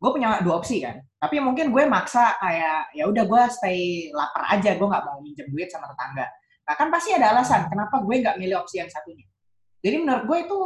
Gue 0.00 0.10
punya 0.16 0.40
dua 0.40 0.64
opsi 0.64 0.80
kan, 0.80 0.96
tapi 1.20 1.44
mungkin 1.44 1.68
gue 1.68 1.84
maksa 1.84 2.40
kayak 2.40 2.96
ya 2.96 3.04
udah 3.04 3.24
gue 3.28 3.42
stay 3.52 4.08
lapar 4.16 4.48
aja, 4.48 4.72
gue 4.72 4.86
nggak 4.88 5.04
mau 5.04 5.20
minjem 5.20 5.46
duit 5.52 5.68
sama 5.68 5.92
tetangga. 5.92 6.24
Nah 6.64 6.74
kan 6.74 6.88
pasti 6.88 7.12
ada 7.12 7.36
alasan 7.36 7.68
kenapa 7.68 8.00
gue 8.00 8.14
nggak 8.24 8.40
milih 8.40 8.64
opsi 8.64 8.80
yang 8.80 8.88
satunya. 8.88 9.28
Jadi 9.84 9.96
menurut 10.00 10.24
gue 10.24 10.38
itu 10.48 10.58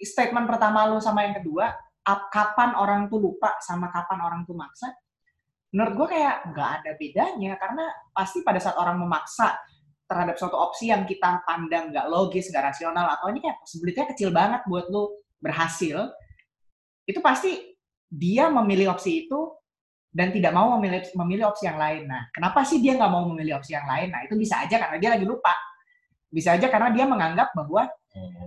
statement 0.00 0.48
pertama 0.48 0.88
lu 0.88 0.96
sama 0.96 1.28
yang 1.28 1.36
kedua, 1.36 1.76
kapan 2.04 2.76
orang 2.76 3.08
tuh 3.08 3.18
lupa 3.18 3.56
sama 3.64 3.88
kapan 3.88 4.20
orang 4.20 4.40
tuh 4.44 4.52
maksa, 4.52 4.92
menurut 5.72 5.92
gue 6.04 6.08
kayak 6.14 6.52
nggak 6.52 6.70
ada 6.80 6.90
bedanya 7.00 7.52
karena 7.56 7.84
pasti 8.12 8.44
pada 8.44 8.60
saat 8.60 8.76
orang 8.76 9.00
memaksa 9.00 9.56
terhadap 10.04 10.36
suatu 10.36 10.54
opsi 10.54 10.92
yang 10.92 11.08
kita 11.08 11.42
pandang 11.48 11.88
nggak 11.90 12.06
logis, 12.12 12.52
nggak 12.52 12.70
rasional 12.70 13.08
atau 13.08 13.32
ini 13.32 13.40
kayak 13.40 13.56
possibility-nya 13.64 14.06
kecil 14.12 14.30
banget 14.30 14.60
buat 14.68 14.86
lu 14.92 15.16
berhasil, 15.40 16.12
itu 17.08 17.20
pasti 17.24 17.74
dia 18.12 18.52
memilih 18.52 18.94
opsi 18.94 19.26
itu 19.26 19.40
dan 20.14 20.30
tidak 20.30 20.54
mau 20.54 20.78
memilih 20.78 21.02
memilih 21.18 21.50
opsi 21.50 21.66
yang 21.66 21.80
lain. 21.80 22.06
Nah, 22.06 22.30
kenapa 22.30 22.62
sih 22.62 22.78
dia 22.78 22.94
nggak 22.94 23.10
mau 23.10 23.26
memilih 23.34 23.58
opsi 23.58 23.74
yang 23.74 23.88
lain? 23.88 24.14
Nah, 24.14 24.22
itu 24.22 24.38
bisa 24.38 24.62
aja 24.62 24.78
karena 24.78 24.96
dia 25.02 25.10
lagi 25.18 25.26
lupa. 25.26 25.50
Bisa 26.30 26.54
aja 26.54 26.70
karena 26.70 26.94
dia 26.94 27.04
menganggap 27.08 27.50
bahwa 27.50 27.90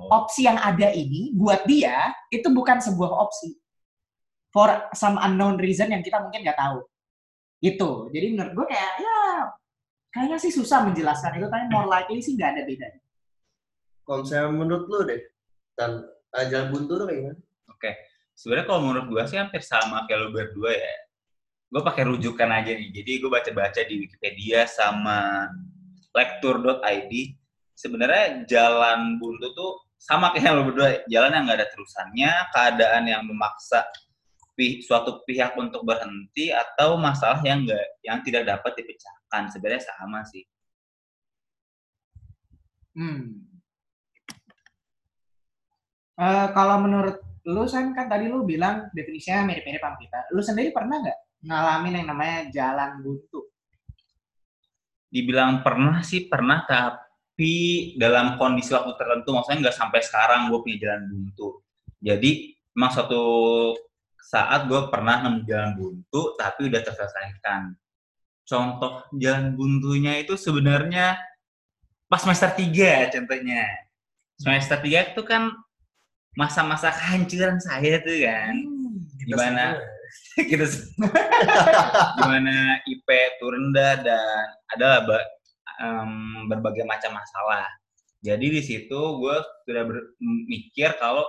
opsi 0.08 0.48
yang 0.48 0.56
ada 0.56 0.92
ini 0.96 1.36
buat 1.36 1.68
dia 1.68 2.16
itu 2.32 2.48
bukan 2.52 2.80
sebuah 2.80 3.12
opsi. 3.28 3.56
For 4.52 4.90
some 4.96 5.20
unknown 5.20 5.60
reason 5.60 5.92
yang 5.92 6.02
kita 6.02 6.24
mungkin 6.24 6.42
nggak 6.42 6.58
tahu. 6.58 6.80
Gitu. 7.60 8.10
Jadi 8.16 8.26
menurut 8.34 8.54
gue 8.56 8.66
kayak 8.72 8.92
ya 9.04 9.20
kayaknya 10.10 10.38
sih 10.40 10.52
susah 10.56 10.88
menjelaskan 10.88 11.38
itu 11.38 11.48
tapi 11.52 11.66
more 11.70 11.86
likely 11.86 12.24
sih 12.24 12.34
nggak 12.34 12.56
ada 12.56 12.62
bedanya. 12.64 13.02
Kalau 14.08 14.24
misalnya 14.24 14.50
menurut 14.56 14.86
lu 14.88 15.00
deh, 15.04 15.22
dan 15.76 15.92
eh, 16.40 16.46
jalan 16.48 16.68
buntu 16.72 16.92
tuh 16.96 17.06
kayak 17.12 17.20
gimana? 17.20 17.40
oke. 17.68 17.92
Sebenarnya 18.38 18.66
kalau 18.70 18.82
menurut 18.86 19.06
gue 19.10 19.24
sih 19.28 19.38
hampir 19.42 19.62
sama 19.66 20.06
kayak 20.08 20.20
lo 20.22 20.30
berdua 20.32 20.72
ya. 20.72 20.96
Gue 21.68 21.82
pakai 21.84 22.04
rujukan 22.08 22.50
aja 22.50 22.72
nih. 22.72 22.90
Jadi 22.94 23.12
gue 23.20 23.30
baca-baca 23.34 23.82
di 23.84 23.96
Wikipedia 24.00 24.64
sama 24.70 25.50
lektur.id 26.16 27.14
sebenarnya 27.78 28.50
jalan 28.50 29.22
buntu 29.22 29.54
tuh 29.54 29.72
sama 30.02 30.34
kayak 30.34 30.52
lo 30.58 30.66
berdua. 30.66 31.06
Jalan 31.06 31.38
yang 31.38 31.44
nggak 31.46 31.58
ada 31.62 31.70
terusannya 31.70 32.32
keadaan 32.50 33.04
yang 33.06 33.22
memaksa 33.30 33.86
pi- 34.58 34.82
suatu 34.82 35.22
pihak 35.30 35.54
untuk 35.54 35.86
berhenti 35.86 36.50
atau 36.50 36.98
masalah 36.98 37.38
yang 37.46 37.62
enggak 37.62 37.86
yang 38.02 38.18
tidak 38.26 38.50
dapat 38.50 38.74
dipecahkan. 38.82 39.54
Sebenarnya 39.54 39.84
sama 39.86 40.26
sih. 40.26 40.42
Hmm. 42.98 43.46
Eh, 46.18 46.48
kalau 46.58 46.82
menurut 46.82 47.22
lu 47.46 47.64
San 47.70 47.94
kan 47.94 48.10
tadi 48.10 48.26
lu 48.26 48.42
bilang 48.42 48.90
definisinya 48.90 49.54
mirip-mirip 49.54 49.78
sama 49.78 49.98
kita. 50.02 50.20
Lu 50.34 50.42
sendiri 50.42 50.74
pernah 50.74 50.98
nggak 50.98 51.20
ngalamin 51.46 51.94
yang 52.02 52.08
namanya 52.10 52.40
jalan 52.50 52.92
buntu? 53.06 53.54
Dibilang 55.08 55.62
pernah 55.62 56.02
sih 56.02 56.26
pernah 56.26 56.66
tapi 56.66 57.07
dalam 58.02 58.42
kondisi 58.42 58.74
waktu 58.74 58.98
tertentu 58.98 59.30
maksudnya 59.30 59.70
nggak 59.70 59.78
sampai 59.78 60.02
sekarang 60.02 60.50
gue 60.50 60.60
punya 60.62 60.78
jalan 60.82 61.02
buntu. 61.06 61.62
Jadi 62.02 62.58
emang 62.74 62.92
suatu 62.94 63.24
saat 64.18 64.66
gue 64.66 64.82
pernah 64.90 65.22
nemu 65.24 65.46
jalan 65.46 65.72
buntu 65.78 66.34
tapi 66.34 66.66
udah 66.66 66.82
terselesaikan. 66.82 67.78
Contoh 68.48 69.06
jalan 69.14 69.54
buntunya 69.54 70.18
itu 70.18 70.34
sebenarnya 70.34 71.22
pas 72.10 72.26
semester 72.26 72.50
3 72.58 73.14
contohnya. 73.14 73.64
Semester 74.42 74.78
3 74.82 75.14
itu 75.14 75.22
kan 75.22 75.54
masa-masa 76.34 76.90
kehancuran 76.90 77.62
saya 77.62 78.02
tuh 78.02 78.18
kan. 78.18 78.56
Kita 79.22 79.30
Gimana? 79.30 79.66
gimana 82.18 82.80
IP 82.88 83.08
turun 83.38 83.76
rendah 83.76 84.00
dan 84.02 84.46
ada 84.72 85.04
em, 85.82 86.12
berbagai 86.50 86.84
macam 86.86 87.18
masalah. 87.18 87.68
Jadi 88.22 88.46
di 88.50 88.62
situ 88.66 89.00
gue 89.22 89.36
sudah 89.66 89.84
berpikir 89.86 90.98
kalau 90.98 91.26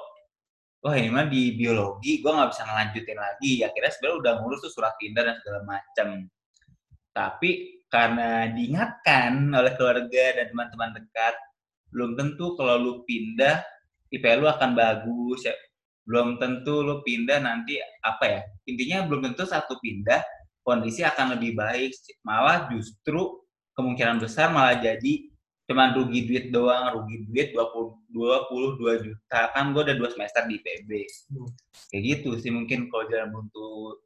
wah 0.81 0.95
ini 0.95 1.11
mah 1.11 1.27
di 1.27 1.53
biologi 1.59 2.23
gue 2.23 2.31
nggak 2.33 2.51
bisa 2.51 2.63
ngelanjutin 2.65 3.19
lagi. 3.19 3.53
Akhirnya 3.63 3.91
sebenarnya 3.93 4.17
udah 4.25 4.33
ngurus 4.43 4.61
tuh 4.65 4.73
surat 4.73 4.95
pindah 4.97 5.23
dan 5.25 5.37
segala 5.43 5.61
macam. 5.69 6.09
Tapi 7.13 7.51
karena 7.89 8.53
diingatkan 8.53 9.49
oleh 9.53 9.73
keluarga 9.75 10.25
dan 10.37 10.47
teman-teman 10.53 10.91
dekat, 10.97 11.35
belum 11.89 12.21
tentu 12.21 12.53
kalau 12.57 12.77
lu 12.77 12.93
pindah 13.09 13.65
IP 14.13 14.25
lu 14.41 14.49
akan 14.49 14.73
bagus 14.77 15.45
ya. 15.45 15.57
Belum 16.09 16.41
tentu 16.41 16.81
lu 16.81 17.05
pindah 17.05 17.45
nanti 17.45 17.77
apa 18.01 18.25
ya? 18.25 18.41
Intinya 18.65 19.05
belum 19.05 19.33
tentu 19.33 19.45
satu 19.45 19.77
pindah 19.81 20.25
kondisi 20.65 21.05
akan 21.05 21.37
lebih 21.37 21.57
baik. 21.57 21.93
Malah 22.25 22.69
justru 22.73 23.45
kemungkinan 23.79 24.19
besar 24.19 24.51
malah 24.51 24.83
jadi 24.83 25.31
cuman 25.69 25.95
rugi 25.95 26.27
duit 26.27 26.45
doang, 26.51 26.97
rugi 26.99 27.29
duit 27.29 27.49
20, 27.55 28.11
22 28.11 29.05
juta. 29.07 29.41
Kan 29.55 29.71
gue 29.77 29.85
udah 29.87 29.97
dua 30.01 30.09
semester 30.11 30.43
di 30.51 30.59
IPB. 30.59 30.91
Hmm. 31.31 31.49
Kayak 31.93 32.03
gitu 32.03 32.31
sih 32.43 32.51
mungkin 32.51 32.91
kalau 32.91 33.05
jalan 33.07 33.31
buntu 33.31 34.01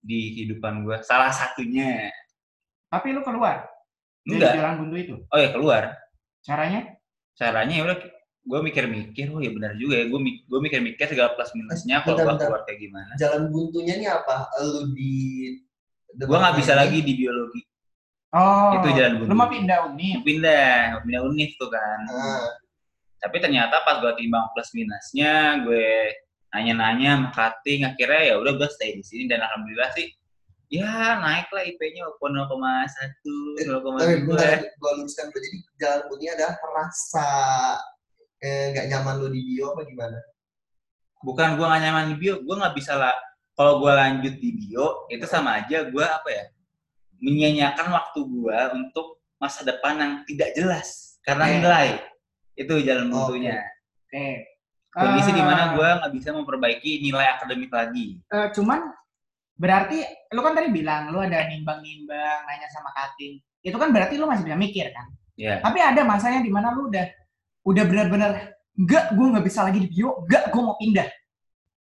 di 0.00 0.32
kehidupan 0.38 0.88
gue. 0.88 0.96
Salah 1.04 1.28
satunya. 1.34 2.08
tapi 2.88 3.12
lu 3.12 3.20
keluar 3.20 3.68
dari 4.24 4.40
Enggak. 4.40 4.54
jalan 4.56 4.74
buntu 4.80 4.94
itu 4.96 5.14
Oh 5.28 5.36
ya 5.36 5.52
keluar. 5.52 5.92
caranya 6.40 6.96
Caranya 7.36 7.74
ya 7.76 7.84
udah 7.84 7.98
gue 8.48 8.60
mikir-mikir, 8.64 9.28
oh 9.28 9.44
ya 9.44 9.52
benar 9.52 9.76
juga 9.76 10.00
ya. 10.00 10.08
Gue 10.08 10.24
gue 10.24 10.60
mikir-mikir 10.64 11.04
segala 11.04 11.36
plus 11.36 11.52
minusnya 11.52 12.00
kalau 12.00 12.16
gue 12.16 12.40
keluar 12.40 12.64
kayak 12.64 12.80
gimana. 12.80 13.12
Jalan 13.20 13.52
buntunya 13.52 14.00
ini 14.00 14.08
apa? 14.08 14.48
Lu 14.64 14.88
di 14.96 15.52
Gue 16.16 16.38
nggak 16.40 16.56
bisa 16.56 16.72
lagi 16.72 17.04
di 17.04 17.12
biologi. 17.12 17.60
Oh 18.34 18.70
Itu 18.80 18.88
jalan 18.92 19.12
buntu. 19.22 19.30
lu 19.30 19.34
mau 19.36 19.48
pindah 19.48 19.78
uni 19.88 20.20
Pindah, 20.20 21.00
pindah 21.04 21.22
univ 21.24 21.50
tuh 21.56 21.70
kan. 21.72 22.00
Ah, 22.12 22.48
Tapi 23.18 23.36
ternyata 23.42 23.82
pas 23.82 23.98
gue 23.98 24.12
timbang 24.14 24.46
plus 24.54 24.70
minusnya, 24.76 25.62
gue 25.66 26.14
nanya-nanya 26.54 27.10
sama 27.18 27.28
cutting, 27.34 27.84
akhirnya 27.84 28.22
ya 28.30 28.34
udah 28.40 28.52
gue 28.56 28.68
stay 28.70 28.94
di 28.96 29.04
sini 29.04 29.24
dan 29.28 29.42
alhamdulillah 29.44 29.90
sih 29.92 30.08
ya 30.68 31.16
naik 31.16 31.48
lah 31.48 31.64
IP-nya 31.64 32.04
walaupun 32.04 32.44
0,1, 32.44 32.92
tapi 33.96 34.20
0,2. 34.20 34.28
bentar, 34.28 34.60
gue 34.60 34.90
luruskan 35.00 35.26
dulu. 35.32 35.40
Jadi 35.40 35.58
jalan 35.80 36.00
buntunya 36.12 36.32
adalah 36.36 36.54
rasa 36.76 37.30
eh, 38.44 38.76
nggak 38.76 38.86
nyaman 38.92 39.14
lu 39.16 39.28
di 39.32 39.40
bio 39.44 39.72
apa 39.72 39.82
gimana? 39.88 40.18
Bukan 41.24 41.58
gue 41.58 41.66
gak 41.66 41.82
nyaman 41.82 42.04
di 42.12 42.16
bio, 42.20 42.34
gue 42.44 42.54
nggak 42.54 42.76
bisa 42.78 42.94
lah. 42.94 43.16
Kalau 43.58 43.82
gue 43.82 43.90
lanjut 43.90 44.34
di 44.38 44.50
bio, 44.54 45.08
itu 45.10 45.26
sama 45.26 45.58
aja 45.58 45.88
gue 45.88 46.04
apa 46.04 46.28
ya, 46.30 46.44
menyanyiakan 47.18 47.88
waktu 47.90 48.20
gue 48.22 48.58
untuk 48.74 49.22
masa 49.36 49.62
depan 49.62 49.94
yang 49.98 50.12
tidak 50.24 50.50
jelas 50.54 51.18
karena 51.22 51.44
Oke. 51.46 51.54
nilai. 51.58 51.88
Itu 52.54 52.74
jalan 52.82 53.06
buntunya. 53.08 53.62
oke 54.08 54.26
Kondisi 54.88 55.30
di 55.30 55.38
Eh, 55.38 55.46
mana 55.46 55.78
gue 55.78 55.84
nggak 55.84 56.12
bisa 56.16 56.34
memperbaiki 56.34 57.04
nilai 57.04 57.38
akademik 57.38 57.70
lagi. 57.70 58.18
eh, 58.24 58.48
cuman 58.50 58.82
berarti 59.54 60.02
lu 60.32 60.40
kan 60.40 60.54
tadi 60.54 60.70
bilang 60.70 61.10
lu 61.10 61.18
ada 61.18 61.46
nimbang-nimbang, 61.46 62.38
nanya 62.46 62.66
sama 62.72 62.90
cutting. 62.90 63.38
Itu 63.62 63.76
kan 63.76 63.94
berarti 63.94 64.18
lu 64.18 64.26
masih 64.26 64.48
bisa 64.48 64.58
mikir 64.58 64.90
kan? 64.90 65.06
Iya. 65.38 65.62
Tapi 65.62 65.78
ada 65.78 66.02
masanya 66.02 66.42
di 66.42 66.50
mana 66.50 66.74
lu 66.74 66.90
udah 66.90 67.04
udah 67.62 67.84
benar-benar 67.84 68.30
enggak 68.74 69.12
gue 69.14 69.26
nggak 69.28 69.44
bisa 69.46 69.60
lagi 69.62 69.78
di 69.86 69.88
bio, 69.92 70.24
enggak 70.26 70.50
gue 70.50 70.62
mau 70.62 70.74
pindah. 70.74 71.08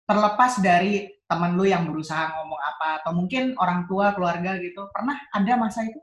Terlepas 0.03 0.53
dari 0.57 1.05
teman 1.33 1.57
lu 1.57 1.65
yang 1.65 1.89
berusaha 1.89 2.29
ngomong 2.37 2.61
apa 2.61 3.01
atau 3.01 3.11
mungkin 3.17 3.57
orang 3.57 3.89
tua 3.89 4.13
keluarga 4.13 4.61
gitu 4.61 4.85
pernah 4.93 5.17
ada 5.33 5.53
masa 5.57 5.81
itu 5.83 5.97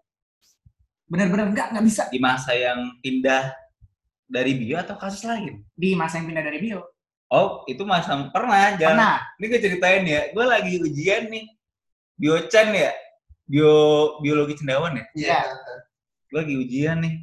benar-benar 1.06 1.54
enggak 1.54 1.66
nggak 1.74 1.86
bisa 1.86 2.02
Di 2.10 2.18
masa 2.18 2.50
yang 2.54 2.98
pindah 2.98 3.54
dari 4.30 4.54
bio 4.58 4.78
atau 4.78 4.94
kasus 4.98 5.22
lain? 5.26 5.62
di 5.74 5.94
masa 5.94 6.18
yang 6.18 6.30
pindah 6.30 6.44
dari 6.46 6.58
bio 6.58 6.82
Oh, 7.30 7.62
itu 7.70 7.86
masa 7.86 8.18
pernah. 8.34 8.74
Jangan, 8.74 8.98
pernah 8.98 9.16
Ini 9.38 9.44
gue 9.46 9.60
ceritain 9.62 10.02
ya. 10.02 10.20
Gue 10.34 10.44
lagi 10.50 10.82
ujian 10.82 11.30
nih. 11.30 11.46
Biocen 12.18 12.74
ya. 12.74 12.90
Bio 13.46 13.74
biologi 14.18 14.58
cendawan 14.58 14.98
ya. 14.98 15.04
Iya. 15.14 15.40
Gue 16.26 16.38
lagi 16.42 16.54
ujian 16.58 16.98
nih. 17.06 17.14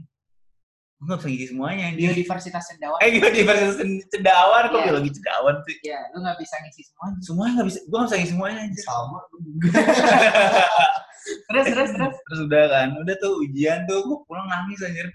Gue 0.97 1.05
gak 1.07 1.19
bisa 1.19 1.29
ngisi 1.29 1.45
semuanya. 1.47 1.83
anjing. 1.87 1.99
biodiversitas 2.03 2.63
cendawan 2.65 2.97
Eh, 2.99 3.09
gue 3.13 3.29
di 3.29 3.43
versi 3.43 3.65
cendawan. 4.07 4.61
Kok 4.65 4.73
Iya. 4.73 4.85
biologi 4.87 5.11
cendawan 5.13 5.55
sih? 5.61 5.75
ya 5.85 5.99
lu 6.09 6.17
nggak 6.19 6.37
bisa 6.37 6.55
ngisi 6.57 6.81
semuanya 6.83 7.17
Semuanya 7.21 7.51
gak 7.53 7.67
bisa. 7.69 7.79
Gue 7.83 7.95
gak 7.95 8.07
bisa 8.07 8.17
ngisi 8.17 8.31
semuanya 8.33 8.57
anjir. 8.59 8.81
Sama. 8.81 9.19
terus 11.47 11.65
terus 11.67 11.89
terus 11.91 12.15
Terus 12.17 12.39
udah 12.43 12.63
kan. 12.67 12.87
Udah 12.97 13.15
tuh 13.17 13.33
ujian 13.39 13.79
tuh. 13.85 13.99
Gue 14.03 14.17
pulang 14.25 14.47
nangis 14.47 14.79
anjir. 14.81 15.07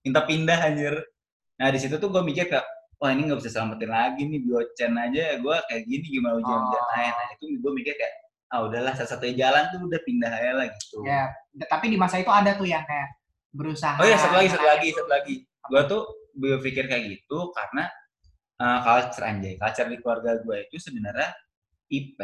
Minta 0.00 0.22
pindah 0.22 0.58
anjir. 0.62 0.94
Nah 1.56 1.68
di 1.68 1.78
situ 1.78 1.96
tuh 1.96 2.08
gue 2.08 2.22
mikir 2.22 2.46
kayak, 2.46 2.64
wah 2.96 3.10
ini 3.10 3.26
nggak 3.26 3.38
bisa 3.38 3.50
selamatin 3.52 3.90
lagi 3.90 4.22
nih 4.22 4.40
biocen 4.40 4.94
aja. 4.94 5.36
Gue 5.36 5.56
kayak 5.66 5.82
gini 5.84 6.06
gimana 6.08 6.38
ujian-ujian 6.38 6.80
Oh. 6.80 6.90
lain. 6.94 7.12
Nah 7.12 7.26
itu 7.30 7.44
gue 7.52 7.72
mikir 7.74 7.94
kayak, 7.94 8.14
ah 8.48 8.60
udahlah 8.62 8.92
satu-satunya 8.92 9.34
jalan 9.36 9.62
tuh 9.68 9.78
udah 9.84 10.00
pindah 10.00 10.26
aja 10.28 10.52
lah 10.54 10.66
gitu. 10.66 11.02
ya 11.02 11.30
tapi 11.66 11.86
di 11.86 11.94
masa 11.94 12.18
itu 12.18 12.26
ada 12.26 12.50
tuh 12.52 12.62
yang 12.64 12.82
kayak 12.82 13.10
berusaha 13.50 13.98
Oh 13.98 14.06
iya 14.06 14.16
satu 14.18 14.34
lagi, 14.38 14.48
satu 14.50 14.66
lagi, 14.66 14.88
satu 14.94 15.10
lagi. 15.10 15.34
Gue 15.44 15.82
tuh 15.86 16.02
berpikir 16.34 16.86
kayak 16.86 17.04
gitu 17.10 17.50
karena 17.52 17.90
uh, 18.62 18.78
culture 18.82 19.24
anjay, 19.26 19.54
culture 19.58 19.88
di 19.90 19.98
keluarga 19.98 20.38
gue 20.40 20.56
itu 20.70 20.76
sebenarnya 20.78 21.30
IP, 21.90 22.18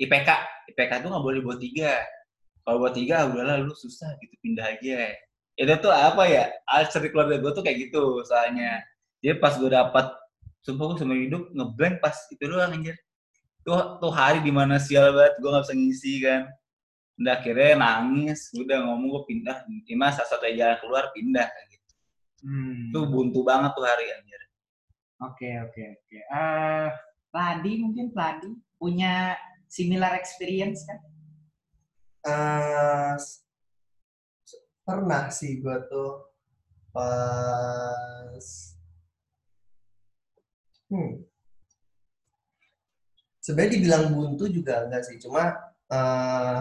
IPK, 0.00 0.28
IPK 0.72 0.92
tuh 1.04 1.08
nggak 1.12 1.24
boleh 1.24 1.40
buat 1.44 1.60
tiga. 1.60 2.00
Kalau 2.62 2.78
buat 2.78 2.94
tiga, 2.94 3.26
ah, 3.26 3.28
udahlah 3.28 3.58
lu 3.60 3.74
susah 3.74 4.14
gitu 4.22 4.34
pindah 4.40 4.78
aja. 4.78 5.18
Itu 5.58 5.72
tuh 5.82 5.92
apa 5.92 6.22
ya? 6.30 6.48
Culture 6.64 7.02
di 7.04 7.08
keluarga 7.12 7.36
gue 7.42 7.52
tuh 7.52 7.62
kayak 7.66 7.78
gitu 7.90 8.22
soalnya. 8.24 8.80
Jadi 9.20 9.36
pas 9.42 9.54
gue 9.58 9.70
dapat, 9.70 10.06
sumpah 10.62 10.84
gue 10.94 10.96
seumur 11.02 11.18
hidup 11.18 11.42
ngeblank 11.52 11.98
pas 11.98 12.14
itu 12.30 12.42
doang 12.46 12.72
anjir. 12.72 12.96
Tuh, 13.62 13.98
tuh 14.02 14.10
hari 14.10 14.42
di 14.42 14.50
mana 14.50 14.78
sial 14.78 15.14
banget, 15.14 15.38
gue 15.38 15.48
gak 15.50 15.64
bisa 15.66 15.74
ngisi 15.78 16.12
kan 16.18 16.42
udah 17.22 17.34
akhirnya 17.38 17.78
nangis 17.78 18.50
udah 18.52 18.78
ngomong 18.82 19.08
gue 19.14 19.22
pindah 19.30 19.56
Ima 19.86 20.10
salah 20.10 20.28
satu 20.28 20.50
jalan 20.50 20.76
keluar 20.82 21.14
pindah 21.14 21.46
kayak 21.46 21.68
gitu 21.70 21.92
hmm. 22.44 22.90
itu 22.90 23.00
buntu 23.06 23.40
banget 23.46 23.70
tuh 23.72 23.86
hari 23.86 24.10
anjir 24.10 24.42
Oke 25.22 25.54
oke 25.62 25.82
oke. 26.02 26.18
Eh, 26.18 26.88
Pladi 27.30 27.72
mungkin 27.78 28.10
Pladi 28.10 28.50
punya 28.74 29.38
similar 29.70 30.18
experience 30.18 30.82
kan? 30.82 30.98
Eh, 32.26 33.14
s- 33.22 33.46
pernah 34.82 35.30
sih 35.30 35.62
gua 35.62 35.78
tuh 35.86 36.26
pas 36.90 38.46
hmm. 40.90 41.22
Sebenarnya 43.38 43.74
dibilang 43.78 44.04
buntu 44.10 44.50
juga 44.50 44.86
enggak 44.90 45.06
sih, 45.06 45.22
cuma 45.22 45.54
eh, 45.86 46.58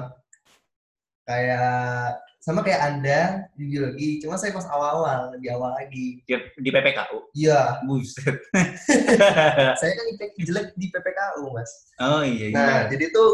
kayak 1.24 2.18
sama 2.42 2.66
kayak 2.66 2.82
Anda 2.82 3.20
di 3.54 3.70
biologi, 3.70 4.18
cuma 4.18 4.34
saya 4.34 4.50
pas 4.50 4.66
awal-awal, 4.66 5.30
lebih 5.38 5.54
awal 5.54 5.78
lagi. 5.78 6.26
di, 6.26 6.34
di 6.58 6.70
PPKU 6.74 7.30
Iya, 7.38 7.86
buset 7.86 8.42
saya 9.80 9.92
kan 9.94 10.06
IPK 10.18 10.34
jelek 10.50 10.68
di 10.74 10.90
PPKU, 10.90 11.54
Mas. 11.54 11.94
oh 12.02 12.26
iya 12.26 12.50
Nah, 12.50 12.66
iya 12.66 12.80
jadi 12.90 13.14
tuh 13.14 13.30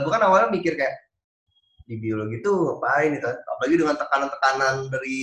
gue 0.00 0.10
kan 0.10 0.24
awalnya 0.24 0.48
mikir 0.48 0.80
kayak 0.80 0.96
di 1.84 2.00
biologi 2.00 2.40
tuh 2.40 2.80
ngapain 2.80 3.16
gitu, 3.16 3.28
apalagi 3.28 3.74
dengan 3.76 3.96
tekanan-tekanan 3.96 4.76
dari 4.88 5.20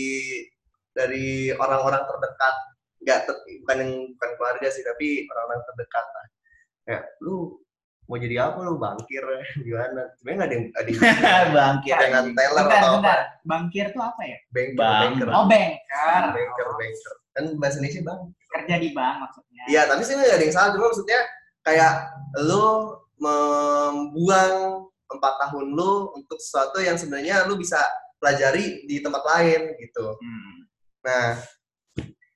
dari 0.93 1.49
orang-orang 1.51 2.06
terdekat, 2.06 2.56
nggak 3.06 3.19
ter- 3.25 3.43
bukan 3.62 3.77
yang 3.82 3.91
bukan 4.17 4.29
keluarga 4.38 4.67
sih, 4.69 4.82
tapi 4.82 5.25
orang-orang 5.29 5.62
terdekat. 5.69 6.06
Nah, 6.06 6.25
kayak 6.86 7.03
lu 7.21 7.58
mau 8.05 8.17
jadi 8.17 8.35
apa 8.37 8.57
lu 8.61 8.77
bangkir 8.77 9.23
gimana? 9.67 10.01
Sebenarnya 10.15 10.35
nggak 10.37 10.49
ada 10.49 10.55
yang 10.55 10.65
ada 10.71 10.89
yang 10.89 11.51
bangkir 11.59 11.95
dengan 11.97 12.25
teller 12.31 12.63
Bentar, 12.65 12.77
atau 12.77 12.89
apa? 12.89 12.97
bentar. 13.01 13.19
Bangkir 13.45 13.85
tuh 13.91 14.03
apa 14.03 14.21
ya? 14.23 14.37
Banker, 14.49 14.77
Bang, 14.77 14.99
banker, 15.01 15.27
Oh, 15.33 15.45
banker. 15.45 16.23
banker, 16.33 16.67
banker. 16.77 17.13
Kan 17.33 17.43
bahasa 17.59 17.75
Indonesia 17.77 18.01
bang. 18.03 18.19
Kerja 18.47 18.75
di 18.79 18.89
bank 18.93 19.15
maksudnya. 19.21 19.63
Iya, 19.67 19.81
tapi 19.89 20.01
sih 20.01 20.13
nggak 20.13 20.31
ada 20.31 20.43
yang 20.43 20.55
salah. 20.55 20.69
Cuma 20.71 20.85
maksudnya 20.87 21.19
kayak 21.61 21.93
lu 22.39 22.65
membuang 23.17 24.55
empat 25.05 25.33
tahun 25.41 25.65
lu 25.73 25.93
untuk 26.13 26.37
sesuatu 26.41 26.81
yang 26.81 26.97
sebenarnya 26.97 27.45
lu 27.45 27.55
bisa 27.55 27.77
pelajari 28.17 28.85
di 28.85 29.01
tempat 29.01 29.21
lain 29.21 29.75
gitu. 29.77 30.05
Hmm. 30.17 30.55
Nah, 31.05 31.37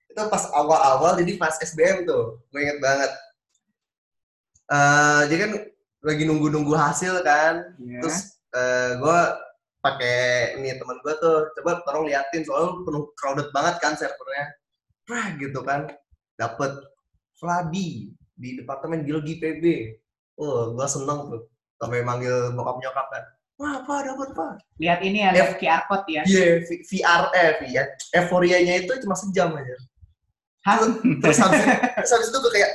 itu 0.09 0.21
pas 0.29 0.43
awal-awal 0.53 1.17
jadi 1.17 1.37
pas 1.37 1.55
SBM 1.57 2.05
tuh, 2.05 2.41
gue 2.49 2.59
inget 2.59 2.77
banget. 2.77 3.09
Eh, 4.69 5.21
jadi 5.27 5.39
kan 5.41 5.51
lagi 5.99 6.23
nunggu-nunggu 6.23 6.77
hasil 6.77 7.25
kan, 7.25 7.73
Iya. 7.81 7.99
terus 8.05 8.37
eh, 8.53 8.91
gue 8.95 9.19
pakai 9.79 10.17
ini 10.55 10.77
teman 10.77 11.01
gue 11.01 11.13
tuh, 11.17 11.49
coba 11.57 11.81
tolong 11.83 12.05
liatin 12.05 12.45
soalnya 12.45 12.77
penuh 12.85 13.09
crowded 13.17 13.49
banget 13.49 13.75
kan 13.81 13.97
servernya, 13.97 14.45
Wah, 15.09 15.27
gitu 15.35 15.59
kan, 15.65 15.89
dapet 16.37 16.71
Vladi 17.39 18.11
di 18.35 18.49
departemen 18.55 19.01
biologi 19.01 19.39
PB. 19.39 19.63
Oh, 20.37 20.75
gue 20.75 20.87
seneng 20.87 21.31
tuh, 21.31 21.41
sampai 21.79 22.03
manggil 22.03 22.51
bokap 22.53 22.77
nyokap 22.79 23.07
kan. 23.09 23.23
Wah, 23.59 23.83
apa 23.83 23.95
dapet 24.05 24.27
apa? 24.35 24.47
Lihat 24.79 24.99
ini 25.03 25.19
ya, 25.19 25.29
lihat 25.35 25.59
QR 25.59 25.83
code 25.87 26.07
ya. 26.07 26.23
Iya, 26.23 26.63
V- 26.63 26.83
VR 26.85 27.23
eh 27.35 27.51
ya. 27.67 27.83
Euforianya 28.15 28.85
itu 28.85 28.91
cuma 29.03 29.19
sejam 29.19 29.51
aja. 29.51 29.75
Hah? 30.63 30.79
Terus 31.19 31.37
habis, 31.39 31.63
terus 31.99 32.11
habis 32.15 32.27
itu 32.31 32.37
gue 32.39 32.53
kayak 32.55 32.71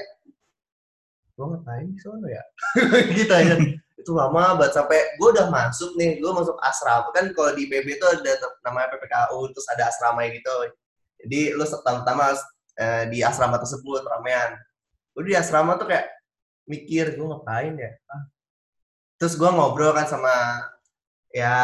gue 1.34 1.46
ngapain 1.50 1.86
di 1.90 1.98
sana 1.98 2.26
ya? 2.30 2.42
gitu 3.18 3.32
aja. 3.34 3.56
itu 4.04 4.12
lama 4.12 4.60
banget 4.60 4.76
sampai 4.76 5.00
gue 5.16 5.28
udah 5.32 5.48
masuk 5.48 5.96
nih, 5.96 6.20
gue 6.20 6.28
masuk 6.28 6.60
asrama 6.60 7.08
kan 7.16 7.32
kalau 7.32 7.56
di 7.56 7.64
PB 7.72 7.96
itu 7.96 8.04
ada 8.04 8.36
namanya 8.60 8.92
PPKU 8.92 9.48
terus 9.56 9.66
ada 9.72 9.88
asrama 9.88 10.28
gitu. 10.28 10.52
Jadi 11.24 11.56
lu 11.56 11.64
pertama 11.64 12.36
eh, 12.76 13.04
di 13.08 13.24
asrama 13.24 13.56
tersebut 13.56 14.04
ramean. 14.04 14.60
Gue 15.16 15.32
di 15.32 15.34
asrama 15.38 15.80
tuh 15.80 15.88
kayak 15.88 16.04
mikir 16.68 17.16
gue 17.16 17.26
ngapain 17.26 17.74
ya? 17.80 17.90
Ah. 18.12 18.28
Terus 19.16 19.40
gue 19.40 19.48
ngobrol 19.48 19.96
kan 19.96 20.04
sama 20.04 20.34
ya 21.32 21.54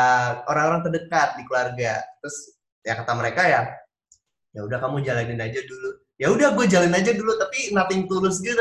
orang-orang 0.48 0.88
terdekat 0.88 1.37
di 1.37 1.42
keluarga. 1.44 2.00
Terus 2.24 2.56
ya 2.80 2.96
kata 2.96 3.12
mereka 3.20 3.44
ya 3.44 3.62
ya 4.56 4.64
udah 4.64 4.80
kamu 4.80 5.04
jalanin 5.04 5.44
aja 5.44 5.61
dulu. 5.61 5.90
Ya 6.16 6.33
udah 6.33 6.56
gue 6.56 6.66
jalanin 6.72 6.96
aja 6.96 7.12
dulu 7.12 7.37
tapi 7.37 7.76
nothing 7.76 8.09
tulus 8.09 8.40
gitu. 8.40 8.56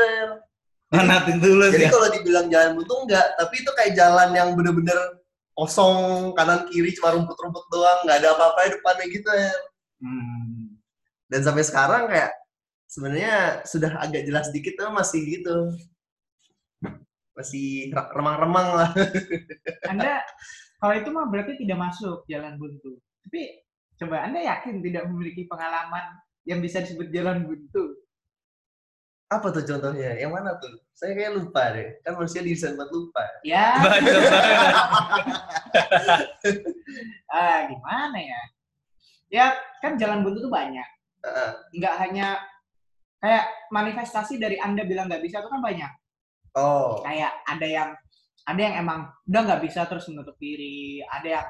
Ya. 0.90 1.02
Natin 1.06 1.36
dulu 1.38 1.64
Jadi 1.70 1.86
ya 1.86 1.90
kalau 1.94 2.08
dibilang 2.10 2.46
jalan 2.50 2.70
buntu 2.74 2.94
enggak, 3.06 3.26
tapi 3.38 3.54
itu 3.62 3.70
kayak 3.78 3.92
jalan 3.94 4.28
yang 4.34 4.48
bener-bener 4.58 4.98
kosong 5.54 6.32
kanan 6.34 6.66
kiri 6.66 6.90
cuma 6.98 7.14
rumput-rumput 7.14 7.64
doang, 7.70 8.00
nggak 8.06 8.18
ada 8.22 8.28
apa-apa 8.34 8.58
di 8.66 8.70
depannya 8.74 9.06
gitu 9.06 9.30
ya. 9.30 9.52
Hmm. 10.02 10.74
Dan 11.30 11.40
sampai 11.46 11.62
sekarang 11.62 12.02
kayak 12.10 12.32
sebenarnya 12.90 13.62
sudah 13.62 14.02
agak 14.02 14.26
jelas 14.26 14.50
dikit 14.50 14.74
tapi 14.74 14.90
masih 14.90 15.20
gitu. 15.38 15.56
Masih 17.38 17.94
re- 17.94 18.10
remang-remang 18.10 18.68
lah. 18.74 18.90
Anda 19.90 20.26
kalau 20.82 20.94
itu 20.98 21.08
mah 21.14 21.30
berarti 21.30 21.54
tidak 21.60 21.78
masuk 21.78 22.26
jalan 22.26 22.58
buntu. 22.58 22.98
Tapi 23.22 23.62
coba 24.00 24.26
Anda 24.26 24.42
yakin 24.42 24.82
tidak 24.82 25.06
memiliki 25.06 25.46
pengalaman 25.46 26.18
yang 26.48 26.58
bisa 26.58 26.82
disebut 26.82 27.12
jalan 27.14 27.46
buntu? 27.46 28.00
Apa 29.30 29.54
tuh 29.54 29.62
contohnya? 29.62 30.18
Yang 30.18 30.32
mana 30.34 30.58
tuh? 30.58 30.74
Saya 30.90 31.14
kayak 31.14 31.38
lupa 31.38 31.70
deh. 31.70 32.02
Kan 32.02 32.18
manusia 32.18 32.42
desain 32.42 32.74
buat 32.74 32.90
lupa. 32.90 33.22
Ya, 33.46 33.78
ah 37.30 37.58
gimana 37.70 38.18
ya? 38.18 38.42
Ya 39.30 39.54
kan 39.78 39.94
jalan 39.94 40.26
buntu 40.26 40.50
tuh 40.50 40.52
banyak. 40.52 40.88
Heeh. 41.22 41.50
Nggak 41.78 41.94
hanya 42.02 42.42
kayak 43.22 43.70
manifestasi 43.70 44.42
dari 44.42 44.58
Anda 44.58 44.82
bilang 44.82 45.06
nggak 45.06 45.22
bisa 45.22 45.38
itu 45.38 45.48
kan 45.48 45.62
banyak. 45.62 45.92
Oh. 46.58 46.98
Kayak 47.06 47.38
ada 47.46 47.66
yang 47.70 47.90
ada 48.50 48.60
yang 48.60 48.74
emang 48.82 49.14
udah 49.30 49.40
nggak 49.46 49.62
bisa 49.62 49.86
terus 49.86 50.10
menutup 50.10 50.34
diri. 50.42 51.06
Ada 51.06 51.28
yang 51.38 51.46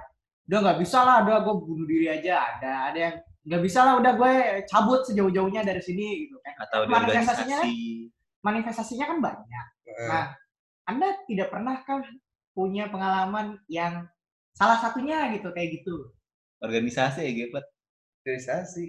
udah 0.53 0.59
nggak 0.69 0.79
bisa 0.85 0.99
lah, 1.01 1.25
udah 1.25 1.40
gue 1.40 1.55
bunuh 1.64 1.88
diri 1.88 2.12
aja. 2.12 2.61
Ada 2.61 2.93
ada 2.93 2.99
yang 3.01 3.16
nggak 3.40 3.62
bisa 3.64 3.81
lah, 3.83 3.94
udah 4.00 4.12
gue 4.20 4.33
cabut 4.68 5.00
sejauh-jauhnya 5.09 5.64
dari 5.64 5.81
sini 5.81 6.29
gitu 6.29 6.37
kan. 6.44 6.55
atau 6.68 6.85
di 6.85 6.92
Manifestasinya 6.92 7.59
organisasi 7.64 7.74
Manifestasinya 8.40 9.07
kan 9.09 9.18
banyak. 9.20 9.66
Heeh. 9.85 10.09
Nah, 10.09 10.24
Anda 10.88 11.09
tidak 11.29 11.48
pernah 11.53 11.76
kan 11.85 12.00
punya 12.57 12.88
pengalaman 12.88 13.61
yang 13.68 14.09
salah 14.57 14.81
satunya 14.81 15.29
gitu 15.37 15.53
kayak 15.53 15.81
gitu. 15.81 16.12
Organisasi 16.61 17.20
ya 17.24 17.33
gitu. 17.33 17.57
Organisasi. 18.24 18.87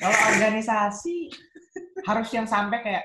Kalau 0.00 0.18
organisasi 0.34 1.16
harus 2.08 2.28
yang 2.32 2.48
sampai 2.48 2.80
kayak 2.80 3.04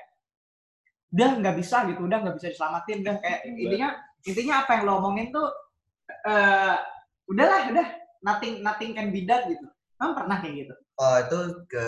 udah 1.14 1.40
nggak 1.40 1.56
bisa 1.56 1.88
gitu, 1.88 2.04
udah 2.04 2.20
nggak 2.24 2.36
bisa 2.40 2.48
diselamatin, 2.52 3.04
udah 3.04 3.16
kayak 3.24 3.40
intinya 3.48 3.90
intinya 4.28 4.56
apa 4.64 4.72
yang 4.80 4.84
lo 4.88 4.94
omongin 5.00 5.32
tuh 5.32 5.48
eh 6.08 6.78
udahlah, 7.32 7.72
udah 7.72 7.88
nothing 8.24 8.60
nothing 8.60 8.92
can 8.92 9.12
be 9.12 9.24
done 9.24 9.46
gitu. 9.52 9.68
Kamu 9.98 10.12
pernah 10.14 10.38
kayak 10.38 10.56
gitu? 10.58 10.74
Oh 10.96 11.16
itu 11.18 11.40
ke 11.66 11.86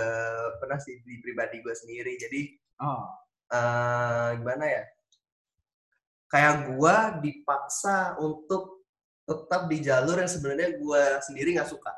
pernah 0.57 0.77
sih 0.77 0.97
di 0.99 1.17
pribadi 1.19 1.61
gue 1.61 1.73
sendiri. 1.73 2.13
Jadi 2.15 2.41
Oh. 2.79 3.05
eh 3.49 4.29
gimana 4.35 4.65
ya? 4.65 4.83
Kayak 6.25 6.53
gue 6.69 6.95
dipaksa 7.21 8.17
untuk 8.17 8.85
tetap 9.23 9.65
di 9.65 9.77
jalur 9.79 10.15
yang 10.15 10.29
sebenarnya 10.29 10.69
gue 10.75 11.03
sendiri 11.21 11.53
nggak 11.53 11.67
suka. 11.67 11.93